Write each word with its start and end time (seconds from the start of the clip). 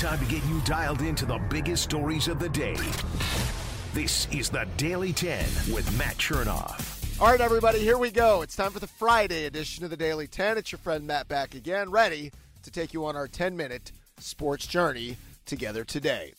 Time 0.00 0.18
to 0.18 0.24
get 0.24 0.42
you 0.46 0.58
dialed 0.62 1.02
into 1.02 1.26
the 1.26 1.36
biggest 1.50 1.82
stories 1.82 2.26
of 2.26 2.38
the 2.38 2.48
day. 2.48 2.74
This 3.92 4.26
is 4.32 4.48
the 4.48 4.66
Daily 4.78 5.12
10 5.12 5.44
with 5.74 5.94
Matt 5.98 6.16
Chernoff. 6.16 7.20
All 7.20 7.26
right, 7.26 7.38
everybody, 7.38 7.80
here 7.80 7.98
we 7.98 8.10
go. 8.10 8.40
It's 8.40 8.56
time 8.56 8.70
for 8.70 8.78
the 8.78 8.86
Friday 8.86 9.44
edition 9.44 9.84
of 9.84 9.90
the 9.90 9.98
Daily 9.98 10.26
10. 10.26 10.56
It's 10.56 10.72
your 10.72 10.78
friend 10.78 11.06
Matt 11.06 11.28
back 11.28 11.54
again, 11.54 11.90
ready 11.90 12.32
to 12.62 12.70
take 12.70 12.94
you 12.94 13.04
on 13.04 13.14
our 13.14 13.28
10 13.28 13.58
minute 13.58 13.92
sports 14.18 14.66
journey 14.66 15.18
together 15.44 15.84
today. 15.84 16.32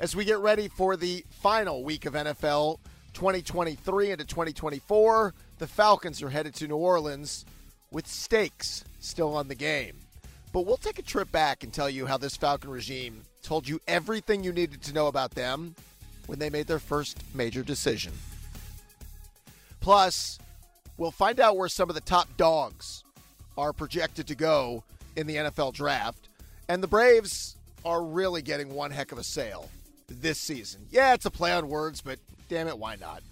As 0.00 0.16
we 0.16 0.24
get 0.24 0.40
ready 0.40 0.66
for 0.66 0.96
the 0.96 1.24
final 1.30 1.84
week 1.84 2.06
of 2.06 2.14
NFL 2.14 2.78
2023 3.12 4.10
into 4.10 4.24
2024, 4.24 5.34
the 5.60 5.68
Falcons 5.68 6.20
are 6.20 6.30
headed 6.30 6.56
to 6.56 6.66
New 6.66 6.78
Orleans 6.78 7.44
with 7.92 8.08
stakes 8.08 8.82
still 8.98 9.36
on 9.36 9.46
the 9.46 9.54
game. 9.54 10.03
But 10.54 10.66
we'll 10.66 10.76
take 10.76 11.00
a 11.00 11.02
trip 11.02 11.32
back 11.32 11.64
and 11.64 11.72
tell 11.72 11.90
you 11.90 12.06
how 12.06 12.16
this 12.16 12.36
Falcon 12.36 12.70
regime 12.70 13.22
told 13.42 13.66
you 13.66 13.80
everything 13.88 14.44
you 14.44 14.52
needed 14.52 14.82
to 14.82 14.92
know 14.92 15.08
about 15.08 15.32
them 15.32 15.74
when 16.26 16.38
they 16.38 16.48
made 16.48 16.68
their 16.68 16.78
first 16.78 17.18
major 17.34 17.64
decision. 17.64 18.12
Plus, 19.80 20.38
we'll 20.96 21.10
find 21.10 21.40
out 21.40 21.56
where 21.56 21.68
some 21.68 21.88
of 21.88 21.96
the 21.96 22.00
top 22.00 22.28
dogs 22.36 23.02
are 23.58 23.72
projected 23.72 24.28
to 24.28 24.36
go 24.36 24.84
in 25.16 25.26
the 25.26 25.34
NFL 25.34 25.74
draft. 25.74 26.28
And 26.68 26.80
the 26.80 26.88
Braves 26.88 27.56
are 27.84 28.04
really 28.04 28.40
getting 28.40 28.72
one 28.72 28.92
heck 28.92 29.10
of 29.10 29.18
a 29.18 29.24
sale 29.24 29.68
this 30.06 30.38
season. 30.38 30.86
Yeah, 30.88 31.14
it's 31.14 31.26
a 31.26 31.32
play 31.32 31.50
on 31.50 31.68
words, 31.68 32.00
but 32.00 32.20
damn 32.48 32.68
it, 32.68 32.78
why 32.78 32.94
not? 32.94 33.24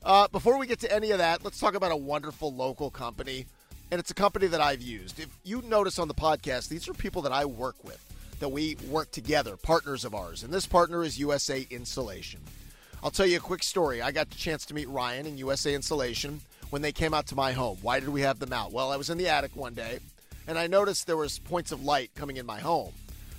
Uh, 0.00 0.28
before 0.28 0.56
we 0.56 0.68
get 0.68 0.78
to 0.78 0.94
any 0.94 1.10
of 1.10 1.18
that, 1.18 1.42
let's 1.42 1.58
talk 1.58 1.74
about 1.74 1.90
a 1.90 1.96
wonderful 1.96 2.54
local 2.54 2.88
company. 2.88 3.46
And 3.90 3.98
it's 3.98 4.10
a 4.10 4.14
company 4.14 4.46
that 4.48 4.60
I've 4.60 4.82
used. 4.82 5.18
If 5.18 5.28
you 5.44 5.62
notice 5.62 5.98
on 5.98 6.08
the 6.08 6.14
podcast, 6.14 6.68
these 6.68 6.88
are 6.88 6.94
people 6.94 7.22
that 7.22 7.32
I 7.32 7.46
work 7.46 7.82
with, 7.82 8.04
that 8.40 8.50
we 8.50 8.76
work 8.90 9.10
together, 9.10 9.56
partners 9.56 10.04
of 10.04 10.14
ours. 10.14 10.42
And 10.42 10.52
this 10.52 10.66
partner 10.66 11.02
is 11.02 11.18
USA 11.18 11.66
Insulation. 11.70 12.40
I'll 13.02 13.10
tell 13.10 13.26
you 13.26 13.38
a 13.38 13.40
quick 13.40 13.62
story. 13.62 14.02
I 14.02 14.10
got 14.10 14.28
the 14.28 14.36
chance 14.36 14.66
to 14.66 14.74
meet 14.74 14.88
Ryan 14.88 15.26
and 15.26 15.38
USA 15.38 15.74
Insulation 15.74 16.40
when 16.70 16.82
they 16.82 16.92
came 16.92 17.14
out 17.14 17.26
to 17.28 17.34
my 17.34 17.52
home. 17.52 17.78
Why 17.80 17.98
did 18.00 18.10
we 18.10 18.20
have 18.22 18.38
them 18.38 18.52
out? 18.52 18.72
Well, 18.72 18.92
I 18.92 18.96
was 18.96 19.08
in 19.08 19.16
the 19.16 19.28
attic 19.28 19.56
one 19.56 19.72
day 19.72 20.00
and 20.46 20.58
I 20.58 20.66
noticed 20.66 21.06
there 21.06 21.16
was 21.16 21.38
points 21.38 21.72
of 21.72 21.84
light 21.84 22.10
coming 22.14 22.36
in 22.36 22.46
my 22.46 22.58
home. 22.58 22.92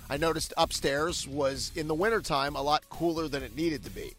I 0.08 0.16
noticed 0.16 0.52
upstairs 0.56 1.28
was 1.28 1.70
in 1.76 1.86
the 1.86 1.94
wintertime 1.94 2.56
a 2.56 2.62
lot 2.62 2.88
cooler 2.88 3.28
than 3.28 3.44
it 3.44 3.54
needed 3.54 3.84
to 3.84 3.90
be. 3.90 4.14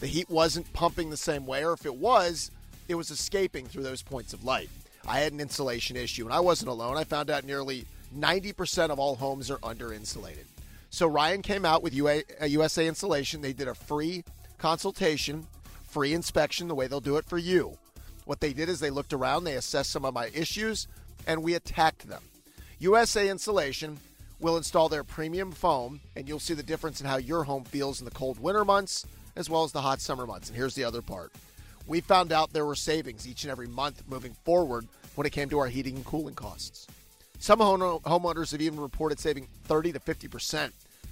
The 0.00 0.06
heat 0.06 0.30
wasn't 0.30 0.72
pumping 0.72 1.10
the 1.10 1.16
same 1.16 1.44
way, 1.44 1.64
or 1.64 1.72
if 1.72 1.84
it 1.84 1.94
was, 1.94 2.50
it 2.86 2.94
was 2.94 3.10
escaping 3.10 3.66
through 3.66 3.82
those 3.82 4.02
points 4.02 4.32
of 4.32 4.44
light. 4.44 4.70
I 5.08 5.20
had 5.20 5.32
an 5.32 5.40
insulation 5.40 5.96
issue, 5.96 6.24
and 6.24 6.34
I 6.34 6.40
wasn't 6.40 6.70
alone. 6.70 6.96
I 6.96 7.04
found 7.04 7.30
out 7.30 7.44
nearly 7.44 7.86
90% 8.16 8.90
of 8.90 8.98
all 8.98 9.16
homes 9.16 9.50
are 9.50 9.58
under 9.62 9.92
insulated. 9.92 10.46
So 10.90 11.06
Ryan 11.06 11.42
came 11.42 11.64
out 11.64 11.82
with 11.82 11.94
UA, 11.94 12.22
uh, 12.40 12.44
USA 12.46 12.86
Insulation. 12.86 13.40
They 13.40 13.52
did 13.52 13.68
a 13.68 13.74
free 13.74 14.24
consultation, 14.58 15.46
free 15.88 16.14
inspection, 16.14 16.68
the 16.68 16.74
way 16.74 16.86
they'll 16.86 17.00
do 17.00 17.16
it 17.16 17.26
for 17.26 17.38
you. 17.38 17.78
What 18.24 18.40
they 18.40 18.52
did 18.52 18.68
is 18.68 18.80
they 18.80 18.90
looked 18.90 19.12
around, 19.12 19.44
they 19.44 19.54
assessed 19.54 19.90
some 19.90 20.04
of 20.04 20.14
my 20.14 20.28
issues, 20.34 20.86
and 21.26 21.42
we 21.42 21.54
attacked 21.54 22.08
them. 22.08 22.22
USA 22.78 23.28
Insulation 23.28 23.98
will 24.40 24.56
install 24.56 24.88
their 24.88 25.04
premium 25.04 25.52
foam, 25.52 26.00
and 26.14 26.28
you'll 26.28 26.38
see 26.38 26.54
the 26.54 26.62
difference 26.62 27.00
in 27.00 27.06
how 27.06 27.16
your 27.16 27.44
home 27.44 27.64
feels 27.64 28.00
in 28.00 28.04
the 28.04 28.10
cold 28.10 28.38
winter 28.38 28.64
months 28.64 29.06
as 29.36 29.48
well 29.48 29.64
as 29.64 29.72
the 29.72 29.80
hot 29.80 30.00
summer 30.00 30.26
months. 30.26 30.48
And 30.48 30.56
here's 30.56 30.74
the 30.74 30.84
other 30.84 31.00
part 31.00 31.32
we 31.88 32.00
found 32.00 32.32
out 32.32 32.52
there 32.52 32.66
were 32.66 32.76
savings 32.76 33.26
each 33.26 33.42
and 33.42 33.50
every 33.50 33.66
month 33.66 34.04
moving 34.06 34.34
forward 34.44 34.86
when 35.14 35.26
it 35.26 35.32
came 35.32 35.48
to 35.48 35.58
our 35.58 35.66
heating 35.66 35.96
and 35.96 36.04
cooling 36.04 36.34
costs. 36.34 36.86
Some 37.40 37.60
homeowners 37.60 38.52
have 38.52 38.60
even 38.60 38.78
reported 38.78 39.18
saving 39.18 39.48
30 39.64 39.92
to 39.92 40.00
50% 40.00 40.70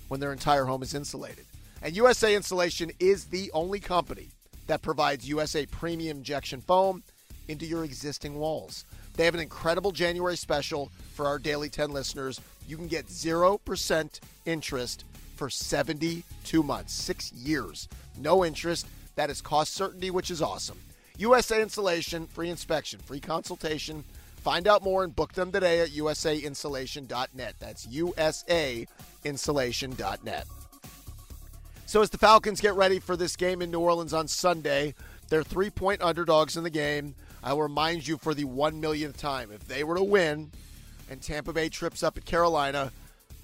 when 0.09 0.21
their 0.21 0.33
entire 0.33 0.65
home 0.65 0.83
is 0.83 0.95
insulated. 0.95 1.47
And 1.83 1.97
USA 1.97 2.35
Insulation 2.35 2.91
is 3.01 3.25
the 3.27 3.51
only 3.53 3.81
company 3.81 4.29
that 4.67 4.83
provides 4.83 5.29
USA 5.29 5.67
premium 5.67 6.19
injection 6.19 6.61
foam 6.61 7.03
into 7.49 7.65
your 7.65 7.85
existing 7.85 8.35
walls. 8.35 8.85
They 9.17 9.25
have 9.25 9.35
an 9.35 9.41
incredible 9.41 9.93
January 9.93 10.37
special 10.37 10.91
for 11.15 11.27
our 11.27 11.39
Daily 11.39 11.69
10 11.69 11.91
listeners. 11.91 12.41
You 12.69 12.77
can 12.77 12.89
get 12.89 13.07
0% 13.07 14.21
interest 14.45 15.05
for 15.37 15.49
72 15.49 16.63
months, 16.63 16.93
six 16.93 17.33
years. 17.33 17.89
No 18.19 18.45
interest. 18.45 18.87
That 19.17 19.31
is 19.31 19.41
cost 19.41 19.75
certainty, 19.75 20.11
which 20.11 20.31
is 20.31 20.41
awesome. 20.41 20.79
USA 21.19 21.63
Insulation, 21.63 22.27
free 22.27 22.51
inspection, 22.51 23.01
free 23.01 23.21
consultation. 23.21 24.05
Find 24.37 24.69
out 24.69 24.85
more 24.85 25.03
and 25.03 25.17
book 25.17 25.33
them 25.33 25.51
today 25.51 25.81
at 25.81 25.91
usainsulation.net. 25.91 27.55
That's 27.59 27.87
usainsulation.net. 27.87 30.47
So 31.87 32.03
as 32.03 32.11
the 32.11 32.19
Falcons 32.19 32.61
get 32.61 32.75
ready 32.75 32.99
for 32.99 33.17
this 33.17 33.37
game 33.37 33.63
in 33.63 33.71
New 33.71 33.81
Orleans 33.81 34.13
on 34.13 34.29
Sunday, 34.29 34.95
they're 35.29 35.43
three 35.43 35.71
point 35.71 36.03
underdogs 36.03 36.57
in 36.57 36.65
the 36.65 36.71
game. 36.71 37.15
I 37.43 37.55
will 37.55 37.63
remind 37.63 38.07
you 38.07 38.19
for 38.19 38.35
the 38.35 38.45
one 38.45 38.81
millionth 38.81 39.17
time 39.17 39.51
if 39.51 39.67
they 39.67 39.85
were 39.85 39.97
to 39.97 40.03
win 40.03 40.51
and 41.09 41.23
Tampa 41.23 41.53
Bay 41.53 41.69
trips 41.69 42.03
up 42.03 42.17
at 42.17 42.25
Carolina, 42.25 42.93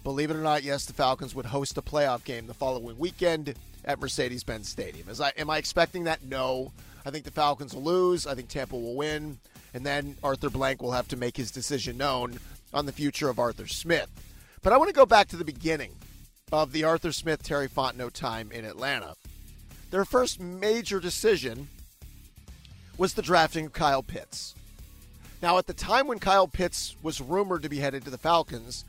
believe 0.03 0.31
it 0.31 0.37
or 0.37 0.43
not, 0.43 0.65
yes, 0.65 0.85
the 0.85 0.93
Falcons 0.93 1.35
would 1.35 1.47
host 1.47 1.79
a 1.79 1.83
playoff 1.83 2.25
game 2.25 2.47
the 2.47 2.55
following 2.55 2.99
weekend 2.99 3.55
at 3.85 4.01
Mercedes 4.01 4.45
Benz 4.45 4.69
Stadium. 4.69 5.09
Is 5.09 5.21
I, 5.21 5.31
am 5.37 5.51
I 5.51 5.59
expecting 5.59 6.05
that? 6.05 6.25
No. 6.25 6.73
I 7.05 7.11
think 7.11 7.25
the 7.25 7.31
Falcons 7.31 7.75
will 7.75 7.83
lose. 7.83 8.27
I 8.27 8.35
think 8.35 8.49
Tampa 8.49 8.77
will 8.77 8.95
win. 8.95 9.39
And 9.75 9.85
then 9.85 10.17
Arthur 10.23 10.51
Blank 10.51 10.83
will 10.83 10.93
have 10.93 11.09
to 11.09 11.17
make 11.17 11.37
his 11.37 11.51
decision 11.51 11.97
known 11.97 12.39
on 12.73 12.87
the 12.87 12.93
future 12.93 13.29
of 13.29 13.39
Arthur 13.39 13.67
Smith. 13.67 14.09
But 14.63 14.73
I 14.73 14.77
want 14.77 14.89
to 14.89 14.95
go 14.95 15.07
back 15.07 15.29
to 15.29 15.37
the 15.37 15.45
beginning 15.45 15.93
of 16.53 16.73
the 16.73 16.85
Arthur 16.85 17.13
Smith 17.13 17.43
Terry 17.43 17.69
Fontenot 17.69 18.13
time 18.13 18.53
in 18.53 18.65
Atlanta. 18.65 19.15
Their 19.91 20.05
first 20.05 20.39
major 20.39 21.01
decision 21.01 21.69
was 22.99 23.15
the 23.15 23.23
drafting 23.23 23.67
of 23.67 23.73
Kyle 23.73 24.03
Pitts. 24.03 24.55
Now, 25.43 25.59
at 25.59 25.67
the 25.67 25.73
time 25.73 26.07
when 26.07 26.21
Kyle 26.21 26.47
Pitts 26.47 26.95
was 27.03 27.21
rumored 27.21 27.63
to 27.63 27.69
be 27.69 27.79
headed 27.79 28.05
to 28.05 28.11
the 28.11 28.19
Falcons, 28.19 28.85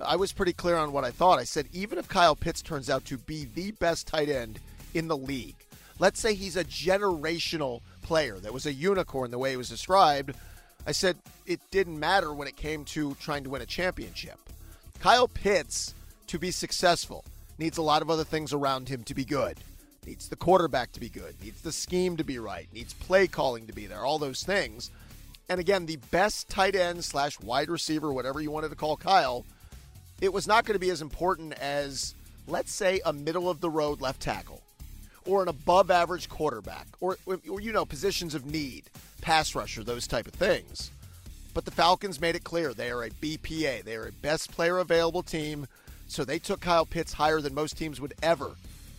I 0.00 0.16
was 0.16 0.32
pretty 0.32 0.52
clear 0.52 0.76
on 0.76 0.92
what 0.92 1.04
I 1.04 1.10
thought. 1.10 1.38
I 1.38 1.44
said, 1.44 1.68
even 1.72 1.98
if 1.98 2.08
Kyle 2.08 2.36
Pitts 2.36 2.62
turns 2.62 2.90
out 2.90 3.04
to 3.06 3.18
be 3.18 3.46
the 3.54 3.72
best 3.72 4.06
tight 4.06 4.28
end 4.28 4.58
in 4.92 5.08
the 5.08 5.16
league, 5.16 5.56
let's 5.98 6.20
say 6.20 6.34
he's 6.34 6.56
a 6.56 6.64
generational 6.64 7.80
player 8.02 8.38
that 8.38 8.52
was 8.52 8.66
a 8.66 8.72
unicorn 8.72 9.30
the 9.30 9.38
way 9.38 9.50
he 9.50 9.56
was 9.56 9.68
described, 9.68 10.34
I 10.86 10.92
said 10.92 11.16
it 11.46 11.60
didn't 11.70 11.98
matter 11.98 12.32
when 12.34 12.48
it 12.48 12.56
came 12.56 12.84
to 12.86 13.14
trying 13.14 13.44
to 13.44 13.50
win 13.50 13.62
a 13.62 13.66
championship. 13.66 14.38
Kyle 15.00 15.28
Pitts, 15.28 15.94
to 16.26 16.38
be 16.38 16.50
successful, 16.50 17.24
needs 17.58 17.78
a 17.78 17.82
lot 17.82 18.02
of 18.02 18.10
other 18.10 18.24
things 18.24 18.52
around 18.52 18.88
him 18.88 19.04
to 19.04 19.14
be 19.14 19.24
good 19.24 19.58
needs 20.06 20.28
the 20.28 20.36
quarterback 20.36 20.92
to 20.92 21.00
be 21.00 21.08
good, 21.08 21.34
needs 21.42 21.60
the 21.62 21.72
scheme 21.72 22.16
to 22.16 22.24
be 22.24 22.38
right, 22.38 22.68
needs 22.72 22.94
play 22.94 23.26
calling 23.26 23.66
to 23.66 23.72
be 23.72 23.86
there, 23.86 24.04
all 24.04 24.18
those 24.18 24.42
things. 24.42 24.90
And 25.48 25.60
again, 25.60 25.86
the 25.86 25.96
best 26.10 26.48
tight 26.48 26.74
end 26.74 27.04
slash 27.04 27.38
wide 27.40 27.68
receiver, 27.68 28.12
whatever 28.12 28.40
you 28.40 28.50
wanted 28.50 28.70
to 28.70 28.76
call 28.76 28.96
Kyle, 28.96 29.44
it 30.20 30.32
was 30.32 30.46
not 30.46 30.64
going 30.64 30.74
to 30.74 30.80
be 30.80 30.90
as 30.90 31.02
important 31.02 31.52
as, 31.54 32.14
let's 32.46 32.72
say, 32.72 33.00
a 33.04 33.12
middle 33.12 33.48
of 33.50 33.60
the 33.60 33.70
road 33.70 34.00
left 34.00 34.20
tackle 34.20 34.62
or 35.26 35.42
an 35.42 35.48
above 35.48 35.90
average 35.90 36.28
quarterback 36.28 36.86
or, 37.00 37.16
or, 37.26 37.38
you 37.60 37.72
know, 37.72 37.84
positions 37.84 38.34
of 38.34 38.46
need, 38.46 38.84
pass 39.20 39.54
rusher, 39.54 39.82
those 39.82 40.06
type 40.06 40.26
of 40.26 40.34
things. 40.34 40.90
But 41.54 41.64
the 41.64 41.70
Falcons 41.70 42.20
made 42.20 42.34
it 42.34 42.44
clear 42.44 42.74
they 42.74 42.90
are 42.90 43.04
a 43.04 43.10
BPA. 43.10 43.84
They 43.84 43.96
are 43.96 44.08
a 44.08 44.12
best 44.12 44.50
player 44.50 44.78
available 44.78 45.22
team. 45.22 45.66
So 46.08 46.24
they 46.24 46.38
took 46.38 46.60
Kyle 46.60 46.84
Pitts 46.84 47.12
higher 47.12 47.40
than 47.40 47.54
most 47.54 47.78
teams 47.78 48.00
would 48.00 48.14
ever 48.22 48.56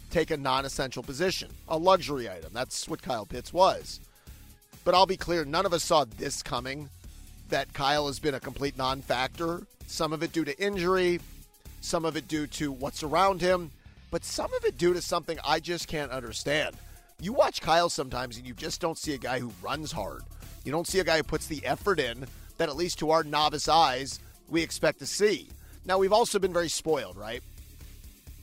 take 0.09 0.31
a 0.31 0.37
non 0.37 0.65
essential 0.65 1.03
position, 1.03 1.49
a 1.67 1.77
luxury 1.77 2.29
item. 2.29 2.51
That's 2.53 2.87
what 2.87 3.01
Kyle 3.01 3.25
Pitts 3.25 3.51
was. 3.51 3.99
But 4.83 4.95
I'll 4.95 5.05
be 5.05 5.17
clear, 5.17 5.43
none 5.43 5.65
of 5.65 5.73
us 5.73 5.83
saw 5.83 6.05
this 6.05 6.41
coming 6.41 6.89
that 7.49 7.73
Kyle 7.73 8.07
has 8.07 8.19
been 8.19 8.33
a 8.33 8.39
complete 8.39 8.77
non 8.77 9.01
factor. 9.01 9.65
Some 9.87 10.13
of 10.13 10.23
it 10.23 10.33
due 10.33 10.45
to 10.45 10.59
injury, 10.59 11.19
some 11.81 12.05
of 12.05 12.17
it 12.17 12.27
due 12.27 12.47
to 12.47 12.71
what's 12.71 13.03
around 13.03 13.41
him, 13.41 13.71
but 14.11 14.23
some 14.23 14.53
of 14.53 14.65
it 14.65 14.77
due 14.77 14.93
to 14.93 15.01
something 15.01 15.37
I 15.45 15.59
just 15.59 15.87
can't 15.87 16.11
understand. 16.11 16.75
You 17.21 17.33
watch 17.33 17.61
Kyle 17.61 17.89
sometimes 17.89 18.37
and 18.37 18.47
you 18.47 18.53
just 18.53 18.81
don't 18.81 18.97
see 18.97 19.13
a 19.13 19.17
guy 19.17 19.39
who 19.39 19.53
runs 19.61 19.91
hard. 19.91 20.23
You 20.63 20.71
don't 20.71 20.87
see 20.87 20.99
a 20.99 21.03
guy 21.03 21.17
who 21.17 21.23
puts 21.23 21.47
the 21.47 21.65
effort 21.65 21.99
in 21.99 22.25
that, 22.57 22.69
at 22.69 22.75
least 22.75 22.99
to 22.99 23.11
our 23.11 23.23
novice 23.23 23.67
eyes, 23.67 24.19
we 24.49 24.61
expect 24.63 24.99
to 24.99 25.05
see. 25.05 25.47
Now, 25.85 25.97
we've 25.97 26.13
also 26.13 26.39
been 26.39 26.53
very 26.53 26.69
spoiled, 26.69 27.15
right? 27.15 27.43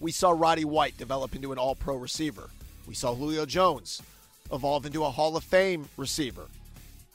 We 0.01 0.13
saw 0.13 0.31
Roddy 0.31 0.65
White 0.65 0.97
develop 0.97 1.35
into 1.35 1.53
an 1.53 1.59
all 1.59 1.75
pro 1.75 1.97
receiver. 1.97 2.51
We 2.87 2.95
saw 2.95 3.15
Julio 3.15 3.47
Jones 3.47 4.01
evolve 4.53 4.87
into 4.87 5.05
a 5.05 5.11
Hall 5.11 5.37
of 5.37 5.45
Fame 5.45 5.89
receiver. 5.97 6.47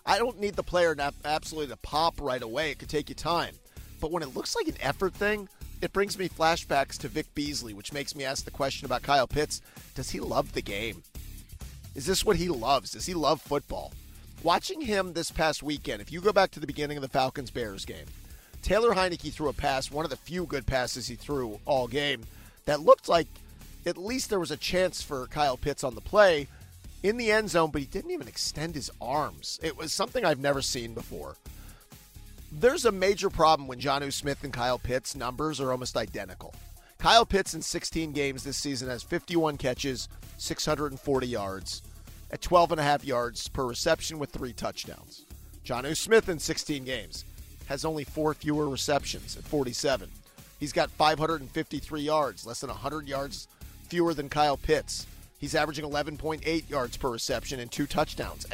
I 0.07 0.17
don't 0.17 0.39
need 0.39 0.55
the 0.55 0.63
player 0.63 0.95
to 0.95 1.13
absolutely 1.25 1.67
to 1.71 1.77
pop 1.77 2.21
right 2.21 2.41
away. 2.41 2.71
It 2.71 2.79
could 2.79 2.89
take 2.89 3.09
you 3.09 3.15
time. 3.15 3.53
But 3.99 4.11
when 4.11 4.23
it 4.23 4.33
looks 4.33 4.55
like 4.55 4.69
an 4.69 4.77
effort 4.79 5.13
thing, 5.13 5.49
it 5.81 5.91
brings 5.91 6.17
me 6.17 6.29
flashbacks 6.29 6.97
to 6.99 7.09
Vic 7.09 7.27
Beasley, 7.35 7.73
which 7.73 7.91
makes 7.91 8.15
me 8.15 8.23
ask 8.23 8.45
the 8.45 8.51
question 8.51 8.85
about 8.85 9.03
Kyle 9.03 9.27
Pitts 9.27 9.61
does 9.95 10.09
he 10.11 10.19
love 10.19 10.53
the 10.53 10.61
game? 10.61 11.03
Is 11.93 12.05
this 12.05 12.23
what 12.23 12.37
he 12.37 12.47
loves? 12.47 12.91
Does 12.91 13.05
he 13.05 13.13
love 13.13 13.41
football? 13.41 13.91
Watching 14.43 14.79
him 14.79 15.13
this 15.13 15.31
past 15.31 15.61
weekend, 15.61 16.01
if 16.01 16.11
you 16.11 16.21
go 16.21 16.31
back 16.31 16.51
to 16.51 16.59
the 16.59 16.67
beginning 16.67 16.97
of 16.97 17.01
the 17.01 17.09
Falcons 17.09 17.51
Bears 17.51 17.83
game, 17.83 18.05
Taylor 18.61 18.93
Heinicke 18.93 19.33
threw 19.33 19.49
a 19.49 19.53
pass, 19.53 19.91
one 19.91 20.05
of 20.05 20.11
the 20.11 20.17
few 20.17 20.45
good 20.45 20.65
passes 20.65 21.07
he 21.07 21.15
threw 21.15 21.59
all 21.65 21.87
game, 21.87 22.23
that 22.65 22.81
looked 22.81 23.09
like 23.09 23.27
at 23.85 23.97
least 23.97 24.29
there 24.29 24.39
was 24.39 24.51
a 24.51 24.57
chance 24.57 25.01
for 25.01 25.27
Kyle 25.27 25.57
Pitts 25.57 25.83
on 25.83 25.95
the 25.95 26.01
play 26.01 26.47
in 27.03 27.17
the 27.17 27.31
end 27.31 27.49
zone, 27.49 27.71
but 27.71 27.81
he 27.81 27.87
didn't 27.87 28.11
even 28.11 28.27
extend 28.27 28.75
his 28.75 28.91
arms. 28.99 29.59
It 29.61 29.77
was 29.77 29.93
something 29.93 30.25
I've 30.25 30.39
never 30.39 30.61
seen 30.61 30.93
before. 30.93 31.35
There's 32.51 32.85
a 32.85 32.91
major 32.91 33.29
problem 33.29 33.67
when 33.67 33.79
Jonnu 33.79 34.11
Smith 34.11 34.43
and 34.43 34.53
Kyle 34.53 34.79
Pitts' 34.79 35.15
numbers 35.15 35.59
are 35.59 35.71
almost 35.71 35.97
identical. 35.97 36.53
Kyle 36.97 37.25
Pitts 37.25 37.53
in 37.53 37.61
16 37.61 38.11
games 38.13 38.43
this 38.43 38.57
season 38.57 38.89
has 38.89 39.03
51 39.03 39.57
catches, 39.57 40.09
640 40.37 41.27
yards, 41.27 41.81
at 42.31 42.41
12 42.41 42.71
and 42.71 42.81
a 42.81 42.83
half 42.83 43.05
yards 43.05 43.47
per 43.47 43.65
reception 43.65 44.17
with 44.17 44.31
three 44.31 44.53
touchdowns. 44.53 45.25
Jonnu 45.63 45.95
Smith 45.95 46.29
in 46.29 46.39
16 46.39 46.85
games 46.85 47.25
has 47.67 47.85
only 47.85 48.03
four 48.03 48.33
fewer 48.33 48.69
receptions 48.69 49.37
at 49.37 49.43
47. 49.43 50.09
He's 50.59 50.73
got 50.73 50.89
553 50.91 52.01
yards, 52.01 52.45
less 52.47 52.61
than 52.61 52.69
100 52.69 53.07
yards 53.07 53.47
fewer 53.89 54.13
than 54.13 54.29
Kyle 54.29 54.57
Pitts. 54.57 55.05
He's 55.37 55.55
averaging 55.55 55.85
11.8 55.85 56.69
yards 56.69 56.97
per 56.97 57.09
reception 57.09 57.59
and 57.59 57.71
two 57.71 57.85
touchdowns. 57.85 58.45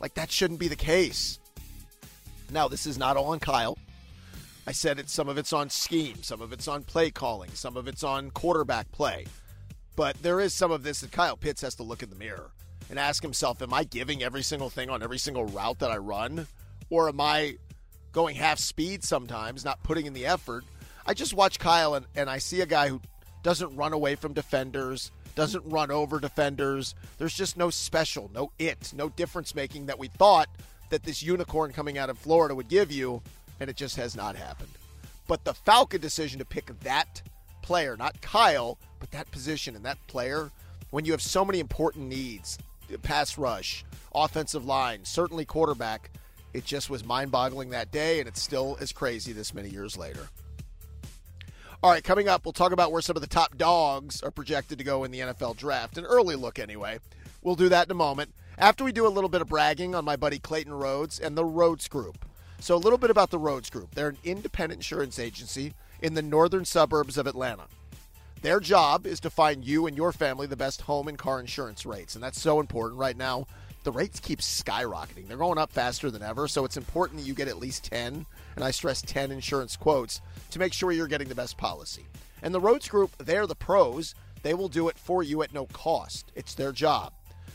Like, 0.00 0.14
that 0.14 0.30
shouldn't 0.30 0.60
be 0.60 0.68
the 0.68 0.76
case. 0.76 1.38
Now, 2.50 2.68
this 2.68 2.86
is 2.86 2.98
not 2.98 3.16
all 3.16 3.26
on 3.26 3.40
Kyle. 3.40 3.78
I 4.66 4.72
said 4.72 4.98
it, 4.98 5.10
some 5.10 5.28
of 5.28 5.38
it's 5.38 5.52
on 5.52 5.70
scheme, 5.70 6.22
some 6.22 6.40
of 6.40 6.52
it's 6.52 6.68
on 6.68 6.84
play 6.84 7.10
calling, 7.10 7.50
some 7.50 7.76
of 7.76 7.86
it's 7.86 8.02
on 8.02 8.30
quarterback 8.30 8.90
play. 8.92 9.26
But 9.94 10.20
there 10.22 10.40
is 10.40 10.54
some 10.54 10.70
of 10.70 10.82
this 10.82 11.00
that 11.00 11.12
Kyle 11.12 11.36
Pitts 11.36 11.62
has 11.62 11.74
to 11.76 11.82
look 11.82 12.02
in 12.02 12.10
the 12.10 12.16
mirror 12.16 12.50
and 12.90 12.98
ask 12.98 13.22
himself, 13.22 13.62
am 13.62 13.72
I 13.72 13.84
giving 13.84 14.22
every 14.22 14.42
single 14.42 14.70
thing 14.70 14.90
on 14.90 15.02
every 15.02 15.18
single 15.18 15.44
route 15.46 15.78
that 15.78 15.90
I 15.90 15.98
run? 15.98 16.46
Or 16.90 17.08
am 17.08 17.20
I 17.20 17.56
going 18.12 18.36
half 18.36 18.58
speed 18.58 19.04
sometimes, 19.04 19.64
not 19.64 19.82
putting 19.82 20.06
in 20.06 20.12
the 20.12 20.26
effort? 20.26 20.64
I 21.06 21.14
just 21.14 21.34
watch 21.34 21.58
Kyle 21.58 21.94
and, 21.94 22.06
and 22.16 22.30
I 22.30 22.38
see 22.38 22.60
a 22.60 22.66
guy 22.66 22.88
who 22.88 23.00
doesn't 23.42 23.76
run 23.76 23.92
away 23.92 24.14
from 24.14 24.32
defenders, 24.32 25.10
doesn't 25.34 25.64
run 25.66 25.90
over 25.90 26.20
defenders. 26.20 26.94
There's 27.18 27.34
just 27.34 27.56
no 27.56 27.70
special, 27.70 28.30
no 28.34 28.50
it, 28.58 28.92
no 28.94 29.08
difference 29.08 29.54
making 29.54 29.86
that 29.86 29.98
we 29.98 30.08
thought 30.08 30.48
that 30.90 31.02
this 31.02 31.22
unicorn 31.22 31.72
coming 31.72 31.98
out 31.98 32.10
of 32.10 32.18
Florida 32.18 32.54
would 32.54 32.68
give 32.68 32.92
you, 32.92 33.22
and 33.60 33.68
it 33.68 33.76
just 33.76 33.96
has 33.96 34.16
not 34.16 34.36
happened. 34.36 34.70
But 35.26 35.44
the 35.44 35.54
Falcon 35.54 36.00
decision 36.00 36.38
to 36.38 36.44
pick 36.44 36.70
that 36.80 37.22
player, 37.62 37.96
not 37.96 38.20
Kyle, 38.20 38.78
but 39.00 39.10
that 39.10 39.30
position 39.30 39.74
and 39.74 39.84
that 39.84 39.98
player, 40.06 40.50
when 40.90 41.04
you 41.04 41.12
have 41.12 41.22
so 41.22 41.44
many 41.44 41.60
important 41.60 42.08
needs 42.08 42.58
pass 43.02 43.38
rush, 43.38 43.84
offensive 44.14 44.64
line, 44.64 45.00
certainly 45.04 45.44
quarterback 45.44 46.10
it 46.54 46.64
just 46.64 46.88
was 46.88 47.04
mind 47.04 47.32
boggling 47.32 47.70
that 47.70 47.90
day, 47.90 48.20
and 48.20 48.28
it 48.28 48.36
still 48.36 48.76
is 48.76 48.92
crazy 48.92 49.32
this 49.32 49.52
many 49.52 49.68
years 49.68 49.98
later. 49.98 50.28
All 51.84 51.90
right, 51.90 52.02
coming 52.02 52.30
up, 52.30 52.46
we'll 52.46 52.54
talk 52.54 52.72
about 52.72 52.92
where 52.92 53.02
some 53.02 53.14
of 53.14 53.20
the 53.20 53.28
top 53.28 53.58
dogs 53.58 54.22
are 54.22 54.30
projected 54.30 54.78
to 54.78 54.84
go 54.84 55.04
in 55.04 55.10
the 55.10 55.20
NFL 55.20 55.58
draft. 55.58 55.98
An 55.98 56.06
early 56.06 56.34
look, 56.34 56.58
anyway. 56.58 56.98
We'll 57.42 57.56
do 57.56 57.68
that 57.68 57.86
in 57.86 57.90
a 57.90 57.94
moment. 57.94 58.32
After 58.56 58.84
we 58.84 58.90
do 58.90 59.06
a 59.06 59.12
little 59.12 59.28
bit 59.28 59.42
of 59.42 59.50
bragging 59.50 59.94
on 59.94 60.02
my 60.02 60.16
buddy 60.16 60.38
Clayton 60.38 60.72
Rhodes 60.72 61.20
and 61.20 61.36
the 61.36 61.44
Rhodes 61.44 61.86
Group. 61.86 62.24
So, 62.58 62.74
a 62.74 62.78
little 62.78 62.96
bit 62.96 63.10
about 63.10 63.28
the 63.28 63.38
Rhodes 63.38 63.68
Group. 63.68 63.94
They're 63.94 64.08
an 64.08 64.16
independent 64.24 64.78
insurance 64.78 65.18
agency 65.18 65.74
in 66.00 66.14
the 66.14 66.22
northern 66.22 66.64
suburbs 66.64 67.18
of 67.18 67.26
Atlanta. 67.26 67.64
Their 68.40 68.60
job 68.60 69.06
is 69.06 69.20
to 69.20 69.28
find 69.28 69.62
you 69.62 69.86
and 69.86 69.94
your 69.94 70.12
family 70.12 70.46
the 70.46 70.56
best 70.56 70.80
home 70.80 71.06
and 71.06 71.18
car 71.18 71.38
insurance 71.38 71.84
rates. 71.84 72.14
And 72.14 72.24
that's 72.24 72.40
so 72.40 72.60
important 72.60 72.98
right 72.98 73.14
now. 73.18 73.46
The 73.84 73.92
rates 73.92 74.18
keep 74.18 74.40
skyrocketing. 74.40 75.28
They're 75.28 75.36
going 75.36 75.58
up 75.58 75.70
faster 75.70 76.10
than 76.10 76.22
ever. 76.22 76.48
So, 76.48 76.64
it's 76.64 76.76
important 76.76 77.20
that 77.20 77.26
you 77.26 77.34
get 77.34 77.48
at 77.48 77.58
least 77.58 77.84
10, 77.84 78.26
and 78.56 78.64
I 78.64 78.70
stress 78.70 79.02
10 79.02 79.30
insurance 79.30 79.76
quotes 79.76 80.20
to 80.50 80.58
make 80.58 80.72
sure 80.72 80.90
you're 80.90 81.06
getting 81.06 81.28
the 81.28 81.34
best 81.34 81.56
policy. 81.58 82.06
And 82.42 82.54
the 82.54 82.60
Rhodes 82.60 82.88
Group, 82.88 83.10
they're 83.18 83.46
the 83.46 83.54
pros. 83.54 84.14
They 84.42 84.54
will 84.54 84.68
do 84.68 84.88
it 84.88 84.98
for 84.98 85.22
you 85.22 85.42
at 85.42 85.54
no 85.54 85.66
cost. 85.66 86.32
It's 86.34 86.54
their 86.54 86.72
job. 86.72 87.12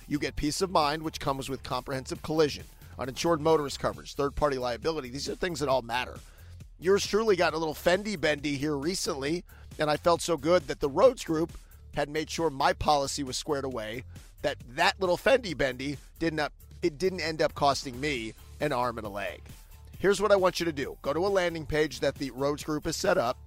You 0.08 0.18
get 0.18 0.36
peace 0.36 0.62
of 0.62 0.72
mind, 0.72 1.04
which 1.04 1.20
comes 1.20 1.50
with 1.50 1.62
comprehensive 1.62 2.24
collision, 2.24 2.64
uninsured 2.98 3.42
motorist 3.42 3.80
coverage, 3.80 4.16
third 4.16 4.36
party 4.36 4.58
liability. 4.58 5.10
These 5.10 5.30
are 5.30 5.36
things 5.36 5.60
that 5.60 5.70
all 5.70 5.84
matter. 5.84 6.18
Yours 6.80 7.06
truly 7.06 7.36
got 7.36 7.54
a 7.54 7.58
little 7.58 7.76
fendy 7.76 8.20
bendy 8.20 8.56
here 8.56 8.76
recently, 8.76 9.44
and 9.78 9.90
I 9.90 9.98
felt 9.98 10.22
so 10.22 10.38
good 10.38 10.68
that 10.68 10.80
the 10.80 10.90
Rhodes 10.90 11.24
Group 11.24 11.52
had 11.94 12.10
made 12.10 12.30
sure 12.30 12.50
my 12.50 12.74
policy 12.74 13.22
was 13.22 13.38
squared 13.38 13.66
away, 13.66 14.04
that 14.42 14.58
that 14.76 15.00
little 15.00 15.18
Fendi 15.18 15.56
bendy 15.56 15.98
didn't 16.20 16.40
up, 16.40 16.54
it 16.82 16.98
didn't 16.98 17.22
end 17.22 17.42
up 17.42 17.54
costing 17.54 18.00
me 18.00 18.34
an 18.60 18.72
arm 18.72 18.98
and 18.98 19.08
a 19.08 19.10
leg. 19.10 19.42
Here's 20.00 20.22
what 20.22 20.32
I 20.32 20.36
want 20.36 20.60
you 20.60 20.66
to 20.66 20.72
do 20.72 20.98
go 21.02 21.14
to 21.14 21.26
a 21.26 21.30
landing 21.30 21.66
page 21.66 22.00
that 22.00 22.16
the 22.16 22.32
Rhodes 22.32 22.64
Group 22.64 22.86
has 22.86 22.96
set 22.96 23.18
up 23.18 23.38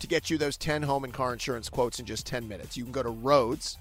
to 0.00 0.06
get 0.06 0.30
you 0.30 0.38
those 0.38 0.56
10 0.56 0.82
home 0.82 1.04
and 1.04 1.12
car 1.12 1.32
insurance 1.32 1.68
quotes 1.68 2.00
in 2.00 2.06
just 2.06 2.26
10 2.26 2.48
minutes. 2.48 2.76
You 2.76 2.84
can 2.84 2.92
go 2.92 3.02
to 3.02 3.10
Rhodes 3.10 3.78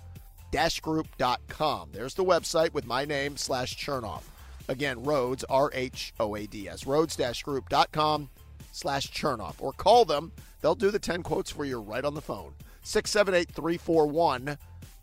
group.com. 0.82 1.90
There's 1.94 2.14
the 2.14 2.26
website 2.26 2.74
with 2.74 2.86
my 2.86 3.06
name 3.06 3.38
slash 3.38 3.78
Chernoff. 3.78 4.24
Again, 4.68 5.04
Rhodes, 5.04 5.44
R 5.46 5.72
H 5.74 6.14
O 6.20 6.36
A 6.36 6.46
D 6.46 6.68
S, 6.68 6.86
Rhodes 6.86 7.18
group.com 7.42 8.30
slash 8.72 9.12
Chernoff. 9.12 9.56
Or 9.60 9.74
call 9.74 10.06
them. 10.06 10.32
They'll 10.62 10.76
do 10.76 10.92
the 10.92 11.00
10 11.00 11.24
quotes 11.24 11.50
for 11.50 11.66
you 11.66 11.80
right 11.80 12.06
on 12.06 12.14
the 12.14 12.22
phone. 12.22 12.54
678 12.84 13.50
341 13.56 14.58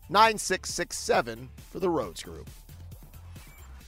9667 0.09 1.49
for 1.71 1.79
the 1.79 1.89
Rhodes 1.89 2.23
Group. 2.23 2.49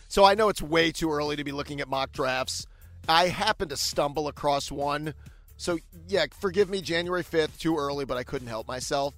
So 0.08 0.24
I 0.26 0.36
know 0.36 0.50
it's 0.50 0.62
way 0.62 0.92
too 0.92 1.12
early 1.12 1.36
to 1.36 1.44
be 1.44 1.52
looking 1.52 1.82
at 1.82 1.88
mock 1.88 2.12
drafts. 2.12 2.68
I 3.08 3.28
happened 3.28 3.72
to 3.72 3.78
stumble 3.78 4.28
across 4.28 4.72
one. 4.72 5.14
So, 5.58 5.80
yeah, 6.08 6.26
forgive 6.40 6.70
me, 6.70 6.82
January 6.82 7.24
5th, 7.24 7.60
too 7.60 7.78
early, 7.78 8.06
but 8.06 8.18
I 8.18 8.24
couldn't 8.24 8.48
help 8.48 8.68
myself. 8.68 9.14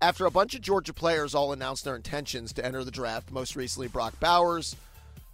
After 0.00 0.26
a 0.26 0.30
bunch 0.30 0.54
of 0.54 0.60
Georgia 0.60 0.92
players 0.92 1.34
all 1.34 1.52
announced 1.52 1.84
their 1.84 1.96
intentions 1.96 2.52
to 2.54 2.64
enter 2.64 2.84
the 2.84 2.90
draft, 2.90 3.30
most 3.30 3.56
recently 3.56 3.88
Brock 3.88 4.18
Bowers, 4.20 4.76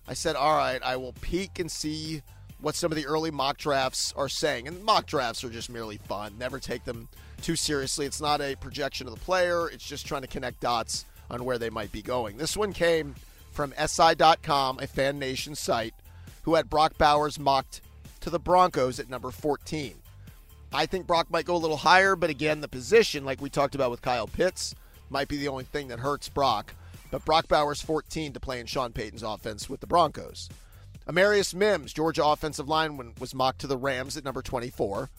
I 0.09 0.15
said, 0.15 0.37
all 0.37 0.57
right, 0.57 0.83
I 0.83 0.97
will 0.97 1.13
peek 1.15 1.59
and 1.59 1.71
see 1.71 2.23
what 2.61 2.75
some 2.75 2.93
of 2.93 2.97
the 2.97 3.07
early 3.07 3.31
mock 3.31 3.59
drafts 3.59 4.13
are 4.17 4.29
saying. 4.29 4.67
And 4.69 4.85
mock 4.85 5.07
drafts 5.07 5.45
are 5.45 5.51
just 5.51 5.71
merely 5.71 5.99
fun. 5.99 6.37
Never 6.39 6.59
take 6.59 6.85
them 6.85 7.09
too 7.41 7.57
seriously. 7.57 8.07
It's 8.07 8.21
not 8.21 8.41
a 8.41 8.57
projection 8.57 9.07
of 9.07 9.15
the 9.15 9.21
player, 9.21 9.69
it's 9.69 9.87
just 9.87 10.07
trying 10.07 10.23
to 10.23 10.29
connect 10.29 10.61
dots 10.61 11.05
on 11.31 11.45
where 11.45 11.59
they 11.59 11.71
might 11.71 11.93
be 11.93 12.03
going. 12.03 12.37
This 12.37 12.57
one 12.57 12.73
came 12.73 13.15
from 13.53 13.75
SI.com, 13.85 14.79
a 14.79 14.87
fan 14.87 15.19
nation 15.19 15.55
site 15.55 15.95
who 16.43 16.55
had 16.55 16.71
Brock 16.71 16.97
Bowers 16.99 17.39
mocked 17.39 17.83
to 18.21 18.31
the 18.31 18.39
Broncos 18.39 18.99
at 18.99 19.09
number 19.09 19.31
14. 19.31 19.95
I 20.73 20.87
think 20.87 21.07
Brock 21.07 21.31
might 21.31 21.45
go 21.45 21.57
a 21.57 21.59
little 21.59 21.77
higher, 21.77 22.15
but 22.15 22.31
again, 22.31 22.61
the 22.61 22.69
position, 22.69 23.25
like 23.25 23.41
we 23.41 23.51
talked 23.51 23.75
about 23.75 23.91
with 23.91 24.03
Kyle 24.03 24.29
Pitts, 24.29 24.75
might 25.09 25.29
be 25.29 25.37
the 25.37 25.49
only 25.49 25.65
thing 25.65 25.89
that 25.89 25.99
hurts 25.99 26.29
Brock. 26.29 26.75
But 27.11 27.25
Brock 27.25 27.49
Bowers 27.49 27.83
14 27.83 28.33
to 28.35 28.41
play 28.41 28.61
in 28.61 28.67
Sean 28.67 28.93
Payton's 28.93 29.25
offense 29.25 29.69
with 29.69 29.81
the 29.81 29.87
Broncos. 29.87 30.49
Amarius 31.09 31.55
Mims, 31.55 31.93
Georgia 31.93 32.25
offensive 32.25 32.69
lineman, 32.69 33.15
was 33.19 33.35
mocked 33.35 33.63
to 33.63 33.67
the 33.67 33.77
Rams 33.77 34.17
at 34.17 34.25
number 34.25 34.43
24. 34.43 35.11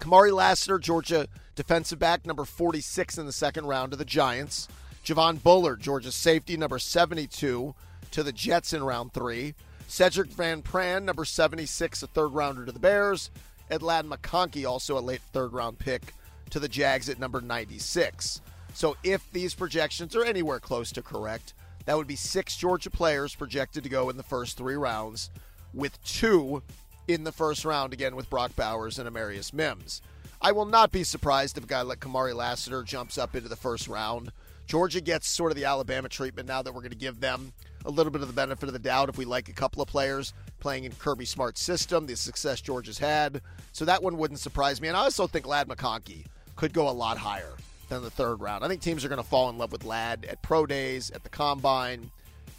Kamari 0.00 0.32
Lassiter, 0.32 0.78
Georgia 0.78 1.28
defensive 1.54 1.98
back, 1.98 2.24
number 2.24 2.46
46 2.46 3.18
in 3.18 3.26
the 3.26 3.32
second 3.32 3.66
round 3.66 3.92
to 3.92 3.96
the 3.96 4.04
Giants. 4.04 4.66
Javon 5.04 5.42
Bullard, 5.42 5.80
Georgia 5.80 6.10
safety, 6.10 6.56
number 6.56 6.78
72 6.78 7.74
to 8.10 8.22
the 8.22 8.32
Jets 8.32 8.72
in 8.72 8.82
round 8.82 9.12
three. 9.12 9.54
Sedrick 9.88 10.28
Van 10.28 10.62
Pran, 10.62 11.02
number 11.02 11.24
76, 11.24 12.02
a 12.02 12.06
third 12.06 12.28
rounder 12.28 12.64
to 12.64 12.72
the 12.72 12.78
Bears. 12.78 13.30
Ladd 13.70 14.06
McConkey, 14.06 14.68
also 14.68 14.98
a 14.98 15.00
late 15.00 15.20
third 15.32 15.52
round 15.52 15.78
pick 15.78 16.14
to 16.48 16.58
the 16.58 16.68
Jags 16.68 17.08
at 17.08 17.20
number 17.20 17.40
96. 17.40 18.40
So 18.74 18.96
if 19.04 19.30
these 19.32 19.54
projections 19.54 20.16
are 20.16 20.24
anywhere 20.24 20.60
close 20.60 20.90
to 20.92 21.02
correct, 21.02 21.54
that 21.84 21.96
would 21.96 22.06
be 22.06 22.16
six 22.16 22.56
Georgia 22.56 22.90
players 22.90 23.34
projected 23.34 23.82
to 23.84 23.88
go 23.90 24.10
in 24.10 24.16
the 24.16 24.22
first 24.22 24.56
three 24.56 24.76
rounds, 24.76 25.30
with 25.74 26.02
two 26.04 26.62
in 27.08 27.24
the 27.24 27.32
first 27.32 27.64
round, 27.64 27.92
again 27.92 28.16
with 28.16 28.30
Brock 28.30 28.54
Bowers 28.56 28.98
and 28.98 29.08
Amarius 29.08 29.52
Mims. 29.52 30.02
I 30.40 30.52
will 30.52 30.64
not 30.64 30.90
be 30.90 31.04
surprised 31.04 31.58
if 31.58 31.64
a 31.64 31.66
guy 31.66 31.82
like 31.82 32.00
Kamari 32.00 32.34
Lassiter 32.34 32.82
jumps 32.82 33.18
up 33.18 33.36
into 33.36 33.48
the 33.48 33.56
first 33.56 33.88
round. 33.88 34.32
Georgia 34.66 35.00
gets 35.00 35.28
sort 35.28 35.50
of 35.50 35.56
the 35.56 35.64
Alabama 35.64 36.08
treatment 36.08 36.48
now 36.48 36.62
that 36.62 36.72
we're 36.72 36.80
going 36.80 36.92
to 36.92 36.96
give 36.96 37.20
them 37.20 37.52
a 37.84 37.90
little 37.90 38.12
bit 38.12 38.22
of 38.22 38.28
the 38.28 38.34
benefit 38.34 38.68
of 38.68 38.72
the 38.72 38.78
doubt 38.78 39.08
if 39.08 39.18
we 39.18 39.24
like 39.24 39.48
a 39.48 39.52
couple 39.52 39.82
of 39.82 39.88
players 39.88 40.32
playing 40.60 40.84
in 40.84 40.92
Kirby 40.92 41.24
Smart's 41.24 41.60
system, 41.60 42.06
the 42.06 42.16
success 42.16 42.60
Georgia's 42.60 42.98
had. 42.98 43.42
So 43.72 43.84
that 43.84 44.02
one 44.02 44.16
wouldn't 44.16 44.40
surprise 44.40 44.80
me. 44.80 44.88
And 44.88 44.96
I 44.96 45.00
also 45.00 45.26
think 45.26 45.46
Ladd 45.46 45.68
McConkey 45.68 46.24
could 46.56 46.72
go 46.72 46.88
a 46.88 46.92
lot 46.92 47.18
higher 47.18 47.56
than 47.88 48.02
the 48.02 48.10
third 48.10 48.40
round. 48.40 48.64
I 48.64 48.68
think 48.68 48.80
teams 48.80 49.04
are 49.04 49.08
going 49.08 49.22
to 49.22 49.28
fall 49.28 49.50
in 49.50 49.58
love 49.58 49.72
with 49.72 49.84
Ladd 49.84 50.24
at 50.24 50.40
pro 50.42 50.66
days, 50.66 51.10
at 51.10 51.22
the 51.22 51.28
combine, 51.28 52.10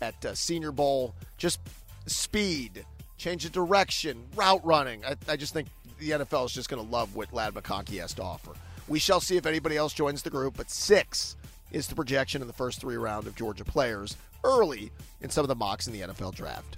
at 0.01 0.25
uh, 0.25 0.36
Senior 0.36 0.71
Bowl. 0.71 1.15
Just 1.38 1.60
speed, 2.07 2.86
change 3.21 3.45
of 3.45 3.51
direction, 3.51 4.23
route 4.35 4.65
running. 4.65 5.05
I, 5.05 5.15
I 5.29 5.35
just 5.37 5.53
think 5.53 5.67
the 5.99 6.11
NFL 6.11 6.45
is 6.45 6.53
just 6.53 6.69
going 6.69 6.83
to 6.83 6.91
love 6.91 7.15
what 7.15 7.31
Ladd 7.31 7.53
McConkey 7.53 7.99
has 7.99 8.13
to 8.15 8.23
offer. 8.23 8.51
We 8.87 8.99
shall 8.99 9.21
see 9.21 9.37
if 9.37 9.45
anybody 9.45 9.77
else 9.77 9.93
joins 9.93 10.23
the 10.23 10.31
group, 10.31 10.57
but 10.57 10.69
six 10.69 11.35
is 11.71 11.87
the 11.87 11.95
projection 11.95 12.41
in 12.41 12.47
the 12.47 12.53
first 12.53 12.81
three 12.81 12.97
round 12.97 13.27
of 13.27 13.35
Georgia 13.35 13.63
players 13.63 14.17
early 14.43 14.91
in 15.21 15.29
some 15.29 15.43
of 15.43 15.47
the 15.47 15.55
mocks 15.55 15.87
in 15.87 15.93
the 15.93 16.01
NFL 16.01 16.33
draft. 16.33 16.77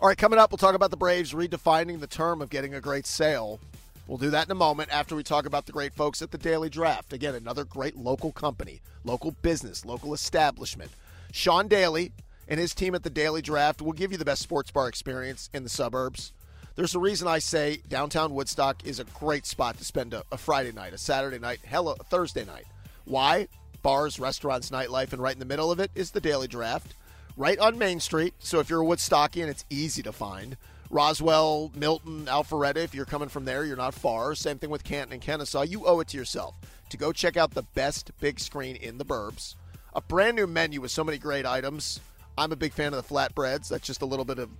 All 0.00 0.08
right, 0.08 0.18
coming 0.18 0.38
up, 0.38 0.52
we'll 0.52 0.58
talk 0.58 0.74
about 0.74 0.90
the 0.90 0.98
Braves 0.98 1.32
redefining 1.32 1.98
the 1.98 2.06
term 2.06 2.42
of 2.42 2.50
getting 2.50 2.74
a 2.74 2.80
great 2.80 3.06
sale. 3.06 3.58
We'll 4.06 4.18
do 4.18 4.28
that 4.30 4.46
in 4.46 4.52
a 4.52 4.56
moment 4.56 4.90
after 4.92 5.16
we 5.16 5.22
talk 5.22 5.46
about 5.46 5.64
the 5.64 5.72
great 5.72 5.94
folks 5.94 6.20
at 6.20 6.30
the 6.30 6.36
Daily 6.36 6.68
Draft. 6.68 7.14
Again, 7.14 7.34
another 7.34 7.64
great 7.64 7.96
local 7.96 8.32
company, 8.32 8.82
local 9.02 9.30
business, 9.40 9.86
local 9.86 10.12
establishment. 10.12 10.90
Sean 11.32 11.68
Daly 11.68 12.12
and 12.48 12.60
his 12.60 12.74
team 12.74 12.94
at 12.94 13.02
the 13.02 13.10
Daily 13.10 13.42
Draft 13.42 13.82
will 13.82 13.92
give 13.92 14.12
you 14.12 14.18
the 14.18 14.24
best 14.24 14.42
sports 14.42 14.70
bar 14.70 14.88
experience 14.88 15.50
in 15.52 15.62
the 15.62 15.68
suburbs. 15.68 16.32
There's 16.76 16.94
a 16.94 16.98
reason 16.98 17.28
I 17.28 17.38
say 17.38 17.80
downtown 17.88 18.34
Woodstock 18.34 18.84
is 18.84 18.98
a 18.98 19.04
great 19.04 19.46
spot 19.46 19.78
to 19.78 19.84
spend 19.84 20.12
a, 20.12 20.24
a 20.32 20.36
Friday 20.36 20.72
night, 20.72 20.92
a 20.92 20.98
Saturday 20.98 21.38
night, 21.38 21.60
hell, 21.64 21.88
a 21.88 21.96
Thursday 21.96 22.44
night. 22.44 22.66
Why? 23.04 23.48
Bars, 23.82 24.18
restaurants, 24.18 24.70
nightlife, 24.70 25.12
and 25.12 25.22
right 25.22 25.34
in 25.34 25.38
the 25.38 25.44
middle 25.44 25.70
of 25.70 25.78
it 25.78 25.90
is 25.94 26.10
the 26.10 26.20
Daily 26.20 26.48
Draft, 26.48 26.94
right 27.36 27.58
on 27.58 27.78
Main 27.78 28.00
Street. 28.00 28.34
So 28.38 28.58
if 28.58 28.68
you're 28.68 28.82
a 28.82 28.86
Woodstockian, 28.86 29.46
it's 29.46 29.64
easy 29.70 30.02
to 30.02 30.12
find. 30.12 30.56
Roswell, 30.90 31.70
Milton, 31.74 32.26
Alpharetta, 32.26 32.76
if 32.76 32.94
you're 32.94 33.04
coming 33.04 33.28
from 33.28 33.44
there, 33.44 33.64
you're 33.64 33.76
not 33.76 33.94
far. 33.94 34.34
Same 34.34 34.58
thing 34.58 34.70
with 34.70 34.84
Canton 34.84 35.12
and 35.12 35.22
Kennesaw. 35.22 35.62
You 35.62 35.86
owe 35.86 36.00
it 36.00 36.08
to 36.08 36.16
yourself 36.16 36.54
to 36.90 36.96
go 36.96 37.12
check 37.12 37.36
out 37.36 37.52
the 37.52 37.62
best 37.74 38.12
big 38.20 38.40
screen 38.40 38.76
in 38.76 38.98
the 38.98 39.04
burbs. 39.04 39.54
A 39.94 40.00
brand 40.00 40.36
new 40.36 40.46
menu 40.46 40.80
with 40.80 40.90
so 40.90 41.04
many 41.04 41.18
great 41.18 41.46
items. 41.46 42.00
I'm 42.36 42.52
a 42.52 42.56
big 42.56 42.72
fan 42.72 42.92
of 42.94 43.06
the 43.06 43.14
flatbreads. 43.14 43.68
That's 43.68 43.86
just 43.86 44.02
a 44.02 44.06
little 44.06 44.24
bit 44.24 44.38
of 44.38 44.50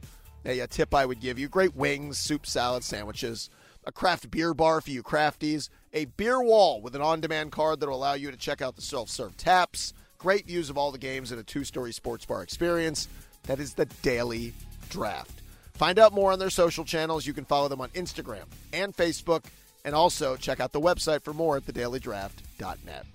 a, 0.44 0.60
a 0.60 0.66
tip 0.66 0.94
I 0.94 1.06
would 1.06 1.20
give 1.20 1.38
you. 1.38 1.48
Great 1.48 1.74
wings, 1.74 2.18
soup, 2.18 2.46
salad, 2.46 2.84
sandwiches. 2.84 3.50
A 3.86 3.92
craft 3.92 4.30
beer 4.30 4.54
bar 4.54 4.80
for 4.80 4.90
you 4.90 5.02
crafties. 5.02 5.68
A 5.92 6.06
beer 6.06 6.42
wall 6.42 6.80
with 6.80 6.94
an 6.94 7.02
on 7.02 7.20
demand 7.20 7.52
card 7.52 7.80
that 7.80 7.88
will 7.88 7.96
allow 7.96 8.14
you 8.14 8.30
to 8.30 8.36
check 8.36 8.62
out 8.62 8.76
the 8.76 8.82
self 8.82 9.10
serve 9.10 9.36
taps. 9.36 9.92
Great 10.18 10.46
views 10.46 10.70
of 10.70 10.78
all 10.78 10.90
the 10.90 10.98
games 10.98 11.32
and 11.32 11.40
a 11.40 11.44
two 11.44 11.64
story 11.64 11.92
sports 11.92 12.24
bar 12.24 12.42
experience. 12.42 13.08
That 13.42 13.60
is 13.60 13.74
the 13.74 13.84
Daily 14.02 14.54
Draft. 14.88 15.42
Find 15.74 15.98
out 15.98 16.12
more 16.12 16.32
on 16.32 16.38
their 16.38 16.50
social 16.50 16.84
channels. 16.84 17.26
You 17.26 17.34
can 17.34 17.44
follow 17.44 17.68
them 17.68 17.80
on 17.80 17.90
Instagram 17.90 18.44
and 18.72 18.96
Facebook, 18.96 19.44
and 19.84 19.94
also 19.94 20.36
check 20.36 20.60
out 20.60 20.72
the 20.72 20.80
website 20.80 21.22
for 21.22 21.34
more 21.34 21.56
at 21.56 21.66
thedailydraft.net. 21.66 23.06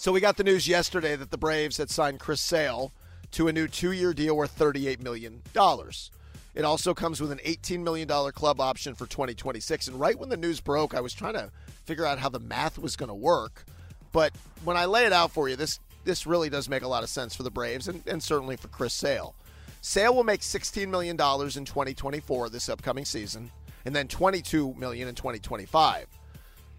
So 0.00 0.12
we 0.12 0.20
got 0.22 0.38
the 0.38 0.44
news 0.44 0.66
yesterday 0.66 1.14
that 1.14 1.30
the 1.30 1.36
Braves 1.36 1.76
had 1.76 1.90
signed 1.90 2.20
Chris 2.20 2.40
Sale 2.40 2.90
to 3.32 3.48
a 3.48 3.52
new 3.52 3.68
two-year 3.68 4.14
deal 4.14 4.34
worth 4.34 4.58
$38 4.58 5.02
million. 5.02 5.42
It 6.54 6.64
also 6.64 6.94
comes 6.94 7.20
with 7.20 7.30
an 7.30 7.40
$18 7.44 7.80
million 7.80 8.08
club 8.08 8.62
option 8.62 8.94
for 8.94 9.04
2026. 9.04 9.88
And 9.88 10.00
right 10.00 10.18
when 10.18 10.30
the 10.30 10.38
news 10.38 10.58
broke, 10.58 10.94
I 10.94 11.02
was 11.02 11.12
trying 11.12 11.34
to 11.34 11.50
figure 11.84 12.06
out 12.06 12.18
how 12.18 12.30
the 12.30 12.38
math 12.38 12.78
was 12.78 12.96
going 12.96 13.10
to 13.10 13.14
work. 13.14 13.66
But 14.10 14.32
when 14.64 14.78
I 14.78 14.86
lay 14.86 15.04
it 15.04 15.12
out 15.12 15.32
for 15.32 15.50
you, 15.50 15.56
this 15.56 15.80
this 16.04 16.26
really 16.26 16.48
does 16.48 16.66
make 16.66 16.82
a 16.82 16.88
lot 16.88 17.02
of 17.02 17.10
sense 17.10 17.36
for 17.36 17.42
the 17.42 17.50
Braves 17.50 17.86
and, 17.86 18.02
and 18.06 18.22
certainly 18.22 18.56
for 18.56 18.68
Chris 18.68 18.94
Sale. 18.94 19.34
Sale 19.82 20.14
will 20.14 20.24
make 20.24 20.40
$16 20.40 20.88
million 20.88 21.12
in 21.12 21.16
2024, 21.18 22.48
this 22.48 22.70
upcoming 22.70 23.04
season, 23.04 23.50
and 23.84 23.94
then 23.94 24.08
22 24.08 24.72
million 24.78 25.08
in 25.08 25.14
2025 25.14 26.06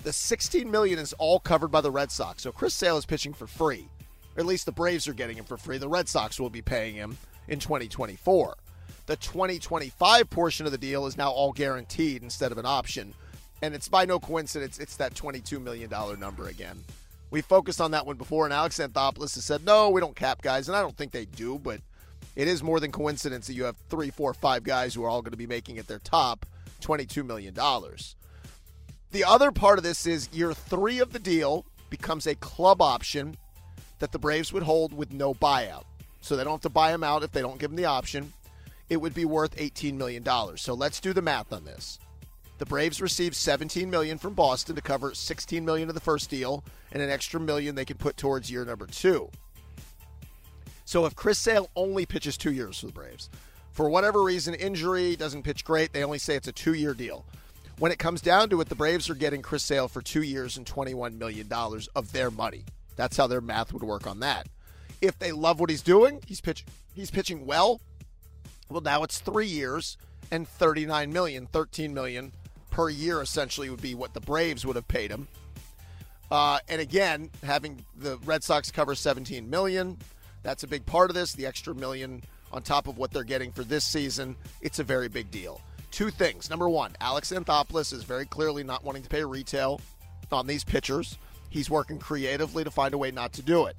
the 0.03 0.13
16 0.13 0.69
million 0.69 0.99
is 0.99 1.13
all 1.13 1.39
covered 1.39 1.69
by 1.69 1.81
the 1.81 1.91
Red 1.91 2.11
Sox. 2.11 2.43
So 2.43 2.51
Chris 2.51 2.73
Sale 2.73 2.97
is 2.97 3.05
pitching 3.05 3.33
for 3.33 3.47
free. 3.47 3.87
Or 4.35 4.41
at 4.41 4.45
least 4.45 4.65
the 4.65 4.71
Braves 4.71 5.07
are 5.07 5.13
getting 5.13 5.37
him 5.37 5.45
for 5.45 5.57
free. 5.57 5.77
The 5.77 5.89
Red 5.89 6.07
Sox 6.07 6.39
will 6.39 6.49
be 6.49 6.61
paying 6.61 6.95
him 6.95 7.17
in 7.47 7.59
2024. 7.59 8.55
The 9.05 9.15
2025 9.17 10.29
portion 10.29 10.65
of 10.65 10.71
the 10.71 10.77
deal 10.77 11.05
is 11.05 11.17
now 11.17 11.31
all 11.31 11.51
guaranteed 11.51 12.23
instead 12.23 12.51
of 12.51 12.57
an 12.57 12.65
option. 12.65 13.13
And 13.61 13.75
it's 13.75 13.89
by 13.89 14.05
no 14.05 14.19
coincidence, 14.19 14.79
it's 14.79 14.95
that 14.97 15.13
$22 15.13 15.61
million 15.61 15.89
number 16.19 16.47
again. 16.47 16.83
We 17.29 17.41
focused 17.41 17.79
on 17.79 17.91
that 17.91 18.05
one 18.05 18.17
before, 18.17 18.45
and 18.45 18.53
Alex 18.53 18.79
Anthopoulos 18.79 19.35
has 19.35 19.45
said, 19.45 19.63
no, 19.65 19.89
we 19.89 20.01
don't 20.01 20.15
cap 20.15 20.41
guys. 20.41 20.67
And 20.67 20.75
I 20.75 20.81
don't 20.81 20.97
think 20.97 21.11
they 21.11 21.25
do, 21.25 21.59
but 21.59 21.79
it 22.35 22.47
is 22.47 22.63
more 22.63 22.79
than 22.79 22.91
coincidence 22.91 23.47
that 23.47 23.53
you 23.53 23.65
have 23.65 23.77
three, 23.89 24.09
four, 24.09 24.33
five 24.33 24.63
guys 24.63 24.93
who 24.93 25.03
are 25.03 25.09
all 25.09 25.21
going 25.21 25.31
to 25.31 25.37
be 25.37 25.47
making 25.47 25.77
at 25.77 25.87
their 25.87 25.99
top 25.99 26.45
$22 26.81 27.25
million. 27.25 27.53
The 29.11 29.25
other 29.25 29.51
part 29.51 29.77
of 29.77 29.83
this 29.83 30.07
is 30.07 30.29
year 30.31 30.53
three 30.53 30.99
of 30.99 31.11
the 31.11 31.19
deal 31.19 31.65
becomes 31.89 32.27
a 32.27 32.35
club 32.35 32.81
option 32.81 33.35
that 33.99 34.13
the 34.13 34.19
Braves 34.19 34.53
would 34.53 34.63
hold 34.63 34.93
with 34.93 35.11
no 35.11 35.33
buyout. 35.33 35.83
So 36.21 36.35
they 36.35 36.43
don't 36.43 36.53
have 36.53 36.61
to 36.61 36.69
buy 36.69 36.93
him 36.93 37.03
out 37.03 37.23
if 37.23 37.31
they 37.31 37.41
don't 37.41 37.59
give 37.59 37.71
him 37.71 37.75
the 37.75 37.85
option. 37.85 38.31
It 38.89 38.97
would 38.97 39.13
be 39.13 39.25
worth 39.25 39.55
$18 39.57 39.95
million. 39.95 40.25
So 40.55 40.73
let's 40.73 40.99
do 40.99 41.11
the 41.11 41.21
math 41.21 41.51
on 41.51 41.65
this. 41.65 41.99
The 42.57 42.65
Braves 42.65 43.01
received 43.01 43.35
17 43.35 43.89
million 43.89 44.17
from 44.17 44.33
Boston 44.33 44.75
to 44.75 44.81
cover 44.81 45.13
16 45.13 45.65
million 45.65 45.89
of 45.89 45.95
the 45.95 46.01
first 46.01 46.29
deal 46.29 46.63
and 46.91 47.01
an 47.01 47.09
extra 47.09 47.39
million 47.39 47.75
they 47.75 47.85
can 47.85 47.97
put 47.97 48.17
towards 48.17 48.51
year 48.51 48.63
number 48.63 48.85
2. 48.85 49.29
So 50.85 51.05
if 51.05 51.15
Chris 51.15 51.39
Sale 51.39 51.69
only 51.75 52.05
pitches 52.05 52.37
2 52.37 52.51
years 52.51 52.79
for 52.79 52.85
the 52.85 52.93
Braves, 52.93 53.29
for 53.71 53.89
whatever 53.89 54.23
reason 54.23 54.53
injury 54.53 55.15
doesn't 55.15 55.43
pitch 55.43 55.65
great, 55.65 55.91
they 55.91 56.03
only 56.03 56.19
say 56.19 56.35
it's 56.35 56.47
a 56.47 56.53
2-year 56.53 56.93
deal. 56.93 57.25
When 57.81 57.91
it 57.91 57.97
comes 57.97 58.21
down 58.21 58.51
to 58.51 58.61
it, 58.61 58.69
the 58.69 58.75
Braves 58.75 59.09
are 59.09 59.15
getting 59.15 59.41
Chris 59.41 59.63
Sale 59.63 59.87
for 59.87 60.03
two 60.03 60.21
years 60.21 60.55
and 60.55 60.67
$21 60.67 61.17
million 61.17 61.51
of 61.95 62.11
their 62.11 62.29
money. 62.29 62.63
That's 62.95 63.17
how 63.17 63.25
their 63.25 63.41
math 63.41 63.73
would 63.73 63.81
work 63.81 64.05
on 64.05 64.19
that. 64.19 64.47
If 65.01 65.17
they 65.17 65.31
love 65.31 65.59
what 65.59 65.71
he's 65.71 65.81
doing, 65.81 66.21
he's 66.27 66.41
pitch, 66.41 66.63
he's 66.93 67.09
pitching 67.09 67.47
well. 67.47 67.81
Well, 68.69 68.81
now 68.81 69.01
it's 69.01 69.17
three 69.17 69.47
years 69.47 69.97
and 70.29 70.47
39 70.47 71.11
million, 71.11 71.47
13 71.47 71.91
million 71.91 72.33
per 72.69 72.87
year 72.87 73.19
essentially 73.19 73.71
would 73.71 73.81
be 73.81 73.95
what 73.95 74.13
the 74.13 74.21
Braves 74.21 74.63
would 74.63 74.75
have 74.75 74.87
paid 74.87 75.09
him. 75.09 75.27
Uh, 76.29 76.59
and 76.69 76.81
again, 76.81 77.31
having 77.43 77.83
the 77.97 78.19
Red 78.25 78.43
Sox 78.43 78.69
cover 78.69 78.93
17 78.93 79.49
million, 79.49 79.97
that's 80.43 80.61
a 80.61 80.67
big 80.67 80.85
part 80.85 81.09
of 81.09 81.15
this. 81.15 81.33
The 81.33 81.47
extra 81.47 81.73
million 81.73 82.21
on 82.51 82.61
top 82.61 82.87
of 82.87 82.99
what 82.99 83.09
they're 83.09 83.23
getting 83.23 83.51
for 83.51 83.63
this 83.63 83.85
season, 83.85 84.35
it's 84.61 84.77
a 84.77 84.83
very 84.83 85.07
big 85.07 85.31
deal 85.31 85.61
two 85.91 86.09
things. 86.09 86.49
Number 86.49 86.69
one, 86.69 86.95
Alex 86.99 87.31
Anthopoulos 87.31 87.93
is 87.93 88.03
very 88.03 88.25
clearly 88.25 88.63
not 88.63 88.83
wanting 88.83 89.03
to 89.03 89.09
pay 89.09 89.23
retail 89.23 89.81
on 90.31 90.47
these 90.47 90.63
pitchers. 90.63 91.17
He's 91.49 91.69
working 91.69 91.99
creatively 91.99 92.63
to 92.63 92.71
find 92.71 92.93
a 92.93 92.97
way 92.97 93.11
not 93.11 93.33
to 93.33 93.41
do 93.41 93.65
it. 93.65 93.75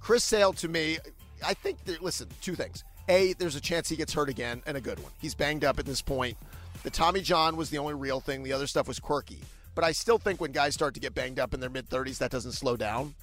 Chris 0.00 0.24
Sale, 0.24 0.52
to 0.54 0.68
me, 0.68 0.98
I 1.44 1.54
think, 1.54 1.84
that, 1.84 2.02
listen, 2.02 2.28
two 2.40 2.54
things. 2.54 2.84
A, 3.08 3.32
there's 3.34 3.56
a 3.56 3.60
chance 3.60 3.88
he 3.88 3.96
gets 3.96 4.12
hurt 4.12 4.28
again, 4.28 4.62
and 4.66 4.76
a 4.76 4.80
good 4.80 4.98
one. 5.00 5.12
He's 5.20 5.34
banged 5.34 5.64
up 5.64 5.78
at 5.78 5.86
this 5.86 6.02
point. 6.02 6.36
The 6.82 6.90
Tommy 6.90 7.20
John 7.20 7.56
was 7.56 7.70
the 7.70 7.78
only 7.78 7.94
real 7.94 8.20
thing, 8.20 8.42
the 8.42 8.52
other 8.52 8.66
stuff 8.66 8.88
was 8.88 8.98
quirky. 8.98 9.38
But 9.74 9.84
I 9.84 9.92
still 9.92 10.18
think 10.18 10.40
when 10.40 10.52
guys 10.52 10.74
start 10.74 10.94
to 10.94 11.00
get 11.00 11.14
banged 11.14 11.38
up 11.38 11.54
in 11.54 11.60
their 11.60 11.70
mid 11.70 11.88
30s, 11.88 12.18
that 12.18 12.30
doesn't 12.30 12.52
slow 12.52 12.76
down. 12.76 13.14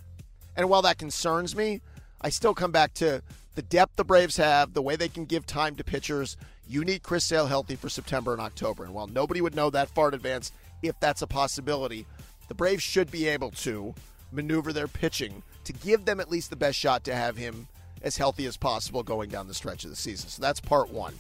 And 0.56 0.70
while 0.70 0.82
that 0.82 0.98
concerns 0.98 1.56
me, 1.56 1.82
I 2.22 2.30
still 2.30 2.54
come 2.54 2.72
back 2.72 2.94
to 2.96 3.22
the 3.56 3.62
depth 3.62 3.96
the 3.96 4.04
Braves 4.04 4.38
have, 4.38 4.74
the 4.74 4.82
way 4.82 4.96
they 4.96 5.10
can 5.10 5.26
give 5.26 5.46
time 5.46 5.76
to 5.76 5.84
pitchers. 5.84 6.38
You 6.70 6.86
need 6.86 7.02
Chris 7.02 7.26
Sale 7.26 7.48
healthy 7.48 7.76
for 7.76 7.90
September 7.90 8.32
and 8.32 8.40
October. 8.40 8.86
And 8.86 8.94
while 8.94 9.08
nobody 9.08 9.42
would 9.42 9.56
know 9.56 9.72
that 9.72 9.90
far 9.90 10.10
in 10.10 10.14
advance 10.14 10.52
if 10.84 10.98
that's 11.00 11.24
a 11.24 11.28
possibility, 11.28 12.06
the 12.48 12.54
Braves 12.54 12.84
should 12.84 13.10
be 13.10 13.28
able 13.28 13.50
to 13.52 13.96
maneuver 14.32 14.72
their 14.72 14.88
pitching 14.88 15.42
to 15.64 15.74
give 15.74 16.06
them 16.06 16.20
at 16.20 16.30
least 16.30 16.52
the 16.52 16.56
best 16.56 16.78
shot 16.78 17.04
to 17.06 17.16
have 17.16 17.36
him 17.36 17.68
as 18.04 18.18
healthy 18.18 18.46
as 18.46 18.56
possible 18.56 19.02
going 19.02 19.32
down 19.32 19.48
the 19.48 19.54
stretch 19.54 19.84
of 19.84 19.90
the 19.90 19.96
season. 19.96 20.30
So 20.30 20.42
that's 20.42 20.60
part 20.60 20.92
one. 20.92 21.16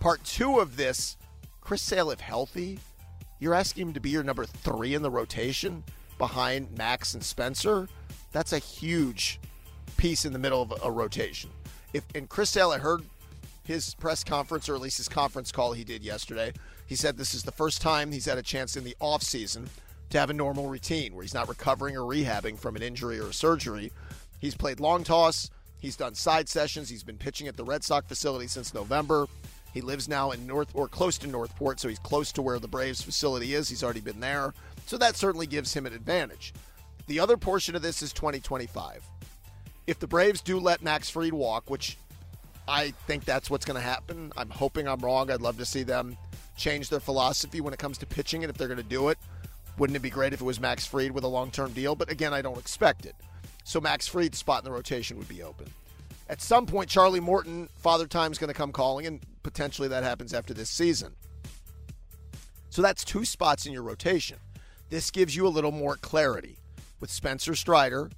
Part 0.00 0.22
two 0.24 0.58
of 0.58 0.76
this, 0.76 1.16
Chris 1.60 1.80
Sale, 1.80 2.10
if 2.10 2.20
healthy, 2.20 2.80
you're 3.38 3.54
asking 3.54 3.88
him 3.88 3.94
to 3.94 4.00
be 4.00 4.10
your 4.10 4.24
number 4.24 4.44
three 4.44 4.94
in 4.94 5.02
the 5.02 5.10
rotation 5.10 5.84
behind 6.18 6.76
Max 6.76 7.14
and 7.14 7.22
Spencer. 7.22 7.88
That's 8.32 8.52
a 8.52 8.58
huge 8.58 9.38
piece 9.96 10.24
in 10.24 10.32
the 10.32 10.38
middle 10.40 10.62
of 10.62 10.74
a, 10.82 10.90
rotation. 10.90 11.50
If 11.92 12.04
and 12.14 12.28
Chris 12.28 12.50
Sale, 12.50 12.70
I 12.70 12.78
heard 12.78 13.02
his 13.64 13.94
press 13.94 14.24
conference 14.24 14.68
or 14.68 14.74
at 14.74 14.80
least 14.80 14.96
his 14.96 15.08
conference 15.08 15.52
call 15.52 15.72
he 15.72 15.84
did 15.84 16.02
yesterday. 16.02 16.52
He 16.86 16.96
said 16.96 17.16
this 17.16 17.34
is 17.34 17.44
the 17.44 17.52
first 17.52 17.80
time 17.80 18.12
he's 18.12 18.26
had 18.26 18.38
a 18.38 18.42
chance 18.42 18.76
in 18.76 18.84
the 18.84 18.96
off 19.00 19.22
season 19.22 19.70
to 20.10 20.18
have 20.18 20.30
a 20.30 20.34
normal 20.34 20.68
routine 20.68 21.14
where 21.14 21.22
he's 21.22 21.34
not 21.34 21.48
recovering 21.48 21.96
or 21.96 22.00
rehabbing 22.00 22.58
from 22.58 22.76
an 22.76 22.82
injury 22.82 23.18
or 23.18 23.28
a 23.28 23.32
surgery. 23.32 23.92
He's 24.40 24.54
played 24.54 24.80
long 24.80 25.04
toss. 25.04 25.50
He's 25.80 25.96
done 25.96 26.14
side 26.14 26.48
sessions. 26.48 26.88
He's 26.88 27.02
been 27.02 27.16
pitching 27.16 27.48
at 27.48 27.56
the 27.56 27.64
Red 27.64 27.82
Sox 27.82 28.06
facility 28.06 28.46
since 28.46 28.74
November. 28.74 29.26
He 29.72 29.80
lives 29.80 30.08
now 30.08 30.32
in 30.32 30.46
North 30.46 30.68
or 30.74 30.86
close 30.86 31.16
to 31.18 31.26
North 31.26 31.56
Port, 31.56 31.80
so 31.80 31.88
he's 31.88 31.98
close 31.98 32.30
to 32.32 32.42
where 32.42 32.58
the 32.58 32.68
Braves 32.68 33.00
facility 33.00 33.54
is. 33.54 33.68
He's 33.68 33.82
already 33.82 34.00
been 34.00 34.20
there. 34.20 34.52
So 34.86 34.98
that 34.98 35.16
certainly 35.16 35.46
gives 35.46 35.72
him 35.72 35.86
an 35.86 35.94
advantage. 35.94 36.52
The 37.06 37.18
other 37.20 37.36
portion 37.36 37.74
of 37.74 37.82
this 37.82 38.02
is 38.02 38.12
2025. 38.12 39.02
if 39.86 39.98
the 39.98 40.06
Braves 40.06 40.40
do 40.40 40.58
let 40.60 40.82
Max 40.82 41.10
Fried 41.10 41.32
walk, 41.32 41.68
which 41.68 41.96
I 42.68 42.92
think 43.06 43.24
that's 43.24 43.50
what's 43.50 43.64
going 43.64 43.76
to 43.76 43.86
happen, 43.86 44.32
I'm 44.36 44.50
hoping 44.50 44.86
I'm 44.86 45.00
wrong. 45.00 45.30
I'd 45.30 45.40
love 45.40 45.58
to 45.58 45.64
see 45.64 45.82
them 45.82 46.16
change 46.56 46.88
their 46.88 47.00
philosophy 47.00 47.60
when 47.60 47.72
it 47.72 47.78
comes 47.78 47.98
to 47.98 48.06
pitching, 48.06 48.44
and 48.44 48.50
if 48.50 48.56
they're 48.56 48.68
going 48.68 48.76
to 48.76 48.82
do 48.82 49.08
it, 49.08 49.18
wouldn't 49.78 49.96
it 49.96 50.00
be 50.00 50.10
great 50.10 50.32
if 50.32 50.40
it 50.40 50.44
was 50.44 50.60
Max 50.60 50.86
Fried 50.86 51.12
with 51.12 51.24
a 51.24 51.28
long 51.28 51.50
term 51.50 51.72
deal? 51.72 51.94
But 51.94 52.10
again, 52.10 52.32
I 52.32 52.42
don't 52.42 52.58
expect 52.58 53.06
it. 53.06 53.16
So 53.64 53.80
Max 53.80 54.06
Fried's 54.06 54.38
spot 54.38 54.60
in 54.60 54.64
the 54.64 54.70
rotation 54.70 55.16
would 55.18 55.28
be 55.28 55.42
open. 55.42 55.66
At 56.28 56.40
some 56.40 56.66
point, 56.66 56.88
Charlie 56.88 57.20
Morton, 57.20 57.68
Father 57.76 58.06
Time's 58.06 58.38
going 58.38 58.48
to 58.48 58.54
come 58.54 58.72
calling, 58.72 59.06
and 59.06 59.20
potentially 59.42 59.88
that 59.88 60.04
happens 60.04 60.32
after 60.32 60.54
this 60.54 60.70
season. 60.70 61.14
So 62.70 62.80
that's 62.80 63.04
two 63.04 63.24
spots 63.24 63.66
in 63.66 63.72
your 63.72 63.82
rotation. 63.82 64.38
This 64.88 65.10
gives 65.10 65.36
you 65.36 65.46
a 65.46 65.48
little 65.48 65.72
more 65.72 65.96
clarity 65.96 66.58
with 67.00 67.10
Spencer 67.10 67.54
Strider 67.54 68.10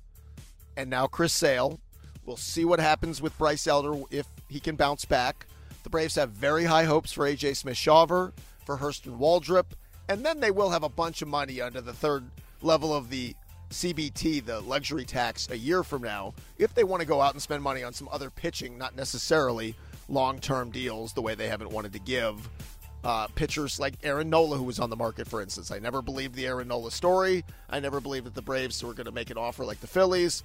and 0.77 0.91
now 0.91 1.07
Chris 1.07 1.33
Sale. 1.33 1.81
We'll 2.25 2.37
see 2.37 2.65
what 2.65 2.81
happens 2.81 3.21
with 3.21 3.37
Bryce 3.37 3.67
Elder 3.67 3.95
if 4.11 4.27
he 4.49 4.61
can 4.61 4.77
bounce 4.77 5.05
back. 5.05 5.47
The 5.83 5.91
Braves 5.91 6.15
have 6.15 6.31
very 6.31 6.65
high 6.65 6.85
hopes 6.85 7.13
for 7.13 7.25
AJ 7.25 7.57
Smith 7.57 7.77
Shawver, 7.77 8.33
for 8.65 8.79
Hurston 8.79 9.19
Waldrep, 9.19 9.67
and 10.09 10.25
then 10.25 10.41
they 10.41 10.51
will 10.51 10.71
have 10.71 10.83
a 10.83 10.89
bunch 10.89 11.23
of 11.23 11.29
money 11.29 11.61
under 11.61 11.81
the 11.81 11.93
third 11.93 12.25
level 12.63 12.95
of 12.95 13.11
the 13.11 13.35
CBT, 13.71 14.45
the 14.45 14.61
luxury 14.61 15.05
tax, 15.05 15.51
a 15.51 15.59
year 15.59 15.83
from 15.83 16.03
now, 16.03 16.33
if 16.59 16.75
they 16.75 16.85
want 16.85 17.01
to 17.01 17.07
go 17.07 17.21
out 17.21 17.33
and 17.33 17.43
spend 17.43 17.63
money 17.63 17.83
on 17.83 17.93
some 17.93 18.09
other 18.13 18.31
pitching, 18.31 18.79
not 18.79 18.95
necessarily 18.97 19.75
long 20.09 20.39
term 20.39 20.71
deals 20.71 21.13
the 21.13 21.23
way 21.23 21.35
they 21.35 21.49
haven't 21.49 21.71
wanted 21.71 21.93
to 21.93 21.99
give 21.99 22.49
uh, 23.03 23.27
pitchers 23.35 23.79
like 23.81 23.95
Aaron 24.03 24.31
Nola, 24.31 24.57
who 24.57 24.65
was 24.65 24.79
on 24.79 24.91
the 24.91 24.97
market, 24.97 25.27
for 25.27 25.43
instance. 25.43 25.71
I 25.71 25.79
never 25.79 26.03
believed 26.03 26.35
the 26.35 26.47
Aaron 26.47 26.69
Nola 26.69 26.91
story. 26.91 27.45
I 27.69 27.81
never 27.81 28.01
believed 28.01 28.27
that 28.27 28.35
the 28.35 28.43
Braves 28.43 28.83
were 28.83 28.95
going 28.95 29.07
to 29.07 29.13
make 29.13 29.31
an 29.31 29.37
offer 29.37 29.65
like 29.65 29.81
the 29.81 29.87
Phillies. 29.87 30.45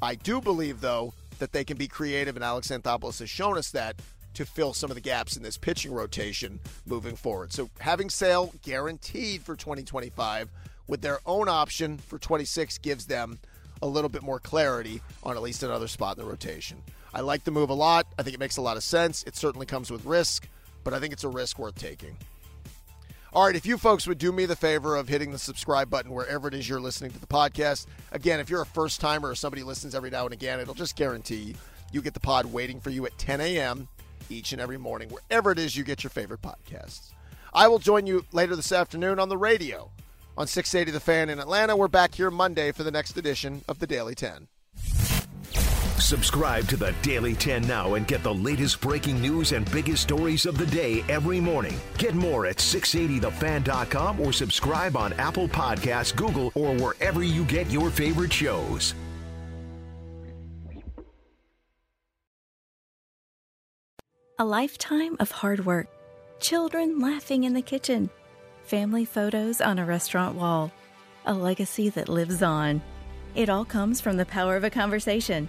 I 0.00 0.14
do 0.14 0.40
believe, 0.40 0.80
though, 0.80 1.12
that 1.38 1.52
they 1.52 1.64
can 1.64 1.76
be 1.76 1.88
creative, 1.88 2.36
and 2.36 2.44
Alex 2.44 2.68
Anthopoulos 2.68 3.18
has 3.20 3.30
shown 3.30 3.58
us 3.58 3.70
that 3.70 3.96
to 4.34 4.44
fill 4.44 4.72
some 4.72 4.90
of 4.90 4.94
the 4.94 5.00
gaps 5.00 5.36
in 5.36 5.42
this 5.42 5.56
pitching 5.56 5.92
rotation 5.92 6.60
moving 6.86 7.16
forward. 7.16 7.52
So 7.52 7.70
having 7.80 8.10
Sale 8.10 8.52
guaranteed 8.62 9.42
for 9.42 9.56
2025 9.56 10.50
with 10.86 11.00
their 11.00 11.18
own 11.26 11.48
option 11.48 11.98
for 11.98 12.18
26 12.18 12.78
gives 12.78 13.06
them 13.06 13.38
a 13.82 13.86
little 13.86 14.08
bit 14.08 14.22
more 14.22 14.38
clarity 14.38 15.00
on 15.22 15.36
at 15.36 15.42
least 15.42 15.62
another 15.62 15.88
spot 15.88 16.16
in 16.16 16.24
the 16.24 16.30
rotation. 16.30 16.82
I 17.14 17.20
like 17.20 17.44
the 17.44 17.50
move 17.50 17.70
a 17.70 17.74
lot. 17.74 18.06
I 18.18 18.22
think 18.22 18.34
it 18.34 18.40
makes 18.40 18.56
a 18.58 18.62
lot 18.62 18.76
of 18.76 18.82
sense. 18.82 19.22
It 19.24 19.34
certainly 19.34 19.66
comes 19.66 19.90
with 19.90 20.04
risk, 20.04 20.48
but 20.84 20.94
I 20.94 21.00
think 21.00 21.12
it's 21.12 21.24
a 21.24 21.28
risk 21.28 21.58
worth 21.58 21.76
taking. 21.76 22.16
All 23.30 23.44
right, 23.44 23.54
if 23.54 23.66
you 23.66 23.76
folks 23.76 24.06
would 24.06 24.16
do 24.16 24.32
me 24.32 24.46
the 24.46 24.56
favor 24.56 24.96
of 24.96 25.06
hitting 25.06 25.32
the 25.32 25.38
subscribe 25.38 25.90
button 25.90 26.12
wherever 26.12 26.48
it 26.48 26.54
is 26.54 26.66
you're 26.66 26.80
listening 26.80 27.10
to 27.10 27.18
the 27.18 27.26
podcast. 27.26 27.86
Again, 28.10 28.40
if 28.40 28.48
you're 28.48 28.62
a 28.62 28.66
first 28.66 29.02
timer 29.02 29.28
or 29.28 29.34
somebody 29.34 29.62
listens 29.62 29.94
every 29.94 30.08
now 30.08 30.24
and 30.24 30.32
again, 30.32 30.60
it'll 30.60 30.72
just 30.72 30.96
guarantee 30.96 31.54
you 31.92 32.00
get 32.00 32.14
the 32.14 32.20
pod 32.20 32.46
waiting 32.46 32.80
for 32.80 32.88
you 32.88 33.04
at 33.04 33.18
10 33.18 33.42
a.m. 33.42 33.86
each 34.30 34.52
and 34.52 34.62
every 34.62 34.78
morning, 34.78 35.10
wherever 35.10 35.50
it 35.50 35.58
is 35.58 35.76
you 35.76 35.84
get 35.84 36.02
your 36.02 36.10
favorite 36.10 36.40
podcasts. 36.40 37.12
I 37.52 37.68
will 37.68 37.78
join 37.78 38.06
you 38.06 38.24
later 38.32 38.56
this 38.56 38.72
afternoon 38.72 39.18
on 39.18 39.28
the 39.28 39.36
radio 39.36 39.90
on 40.38 40.46
680 40.46 40.90
The 40.90 41.00
Fan 41.00 41.28
in 41.28 41.38
Atlanta. 41.38 41.76
We're 41.76 41.88
back 41.88 42.14
here 42.14 42.30
Monday 42.30 42.72
for 42.72 42.82
the 42.82 42.90
next 42.90 43.18
edition 43.18 43.62
of 43.68 43.78
the 43.78 43.86
Daily 43.86 44.14
10. 44.14 44.48
Subscribe 46.00 46.68
to 46.68 46.76
the 46.76 46.94
Daily 47.02 47.34
10 47.34 47.66
now 47.66 47.94
and 47.94 48.06
get 48.06 48.22
the 48.22 48.32
latest 48.32 48.80
breaking 48.80 49.20
news 49.20 49.52
and 49.52 49.70
biggest 49.72 50.02
stories 50.02 50.46
of 50.46 50.56
the 50.56 50.66
day 50.66 51.02
every 51.08 51.40
morning. 51.40 51.74
Get 51.98 52.14
more 52.14 52.46
at 52.46 52.56
680thefan.com 52.56 54.20
or 54.20 54.32
subscribe 54.32 54.96
on 54.96 55.12
Apple 55.14 55.48
Podcasts, 55.48 56.14
Google, 56.14 56.52
or 56.54 56.74
wherever 56.76 57.22
you 57.22 57.44
get 57.44 57.70
your 57.70 57.90
favorite 57.90 58.32
shows. 58.32 58.94
A 64.40 64.44
lifetime 64.44 65.16
of 65.18 65.32
hard 65.32 65.66
work, 65.66 65.88
children 66.38 67.00
laughing 67.00 67.42
in 67.42 67.54
the 67.54 67.62
kitchen, 67.62 68.08
family 68.62 69.04
photos 69.04 69.60
on 69.60 69.80
a 69.80 69.84
restaurant 69.84 70.36
wall, 70.36 70.70
a 71.26 71.34
legacy 71.34 71.88
that 71.88 72.08
lives 72.08 72.40
on. 72.40 72.80
It 73.34 73.48
all 73.48 73.64
comes 73.64 74.00
from 74.00 74.16
the 74.16 74.24
power 74.24 74.54
of 74.54 74.62
a 74.62 74.70
conversation 74.70 75.48